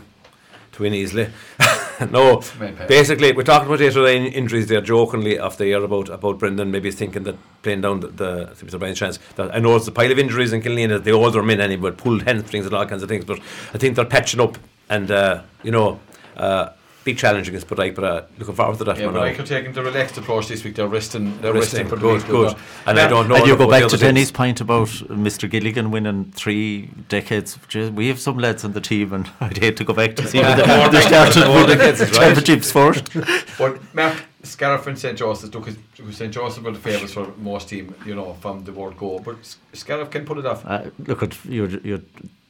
[0.73, 1.29] to win easily.
[2.11, 2.41] no,
[2.87, 6.71] basically, we're talking about yesterday in injuries there jokingly off the air about, about Brendan
[6.71, 8.79] maybe thinking that playing down the, the Mr.
[8.79, 9.19] Brian's chance.
[9.35, 12.23] That I know it's a pile of injuries in Killanena, the older men anyway, pulled
[12.23, 13.39] hamstrings and all kinds of things, but
[13.73, 14.57] I think they're patching up
[14.89, 15.99] and, uh, you know,
[16.35, 16.69] uh,
[17.07, 19.25] big challenge against Bodyke, but uh, looking forward to that Yeah, one but now.
[19.31, 20.75] I could take the relaxed approach this week.
[20.75, 21.25] They're resting.
[21.41, 21.87] They're Resting, resting.
[21.87, 22.49] for good, good.
[22.53, 24.01] but- And I don't know And you go back to things.
[24.01, 24.89] Denny's point about
[25.27, 25.49] Mr.
[25.49, 27.57] Gilligan winning three decades.
[28.01, 30.39] We have some lads on the team, and I'd hate to go back to see
[30.39, 30.67] Yeah, them.
[30.79, 32.19] more they started winning decades is right.
[32.35, 33.05] championships first.
[33.57, 35.67] But Mark Scariff and St Joseph, look,
[36.11, 39.19] St Joseph were the favourites for most team, you know, from the word go.
[39.19, 39.37] But
[39.73, 40.65] Scariff can pull it off.
[40.65, 42.01] Uh, look at you're, you're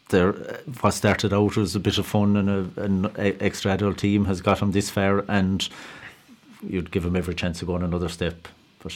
[0.09, 0.31] there.
[0.81, 4.41] What started out as a bit of fun and a, an extra adult team has
[4.41, 5.67] got him this far, and
[6.67, 8.47] you'd give him every chance to go on another step.
[8.81, 8.95] But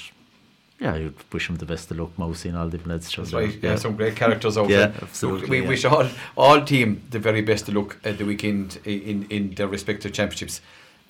[0.80, 3.16] yeah, you'd wish him the best of luck, Mousy and all the lads.
[3.16, 3.56] That's right.
[3.62, 4.94] Yeah, some great characters out Yeah, there.
[5.02, 5.68] absolutely, we yeah.
[5.68, 9.68] wish all all team the very best of luck at the weekend in in their
[9.68, 10.62] respective championships.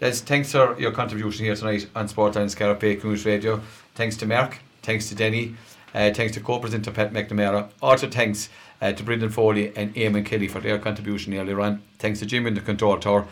[0.01, 3.61] Les, thanks for your contribution here tonight on Sportline Scariff Bay Community Radio.
[3.93, 4.57] Thanks to Mark.
[4.81, 5.55] Thanks to Denny.
[5.93, 7.69] Uh, thanks to co-presenter Pat McNamara.
[7.81, 8.49] Also thanks
[8.81, 11.81] uh, to Brendan Foley and Eamon Kelly for their contribution earlier on.
[11.99, 13.27] Thanks to Jim in the control tower.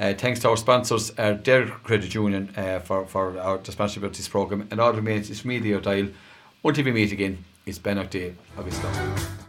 [0.00, 1.38] Uh, thanks to our sponsors, uh,
[1.84, 4.66] Credit Union, uh, for, for our the sponsorship of this programme.
[4.70, 6.08] And all remains is me, Leo Dial.
[6.64, 8.34] Until we meet again, it's Ben O'Day.
[8.56, 9.41] Obviously.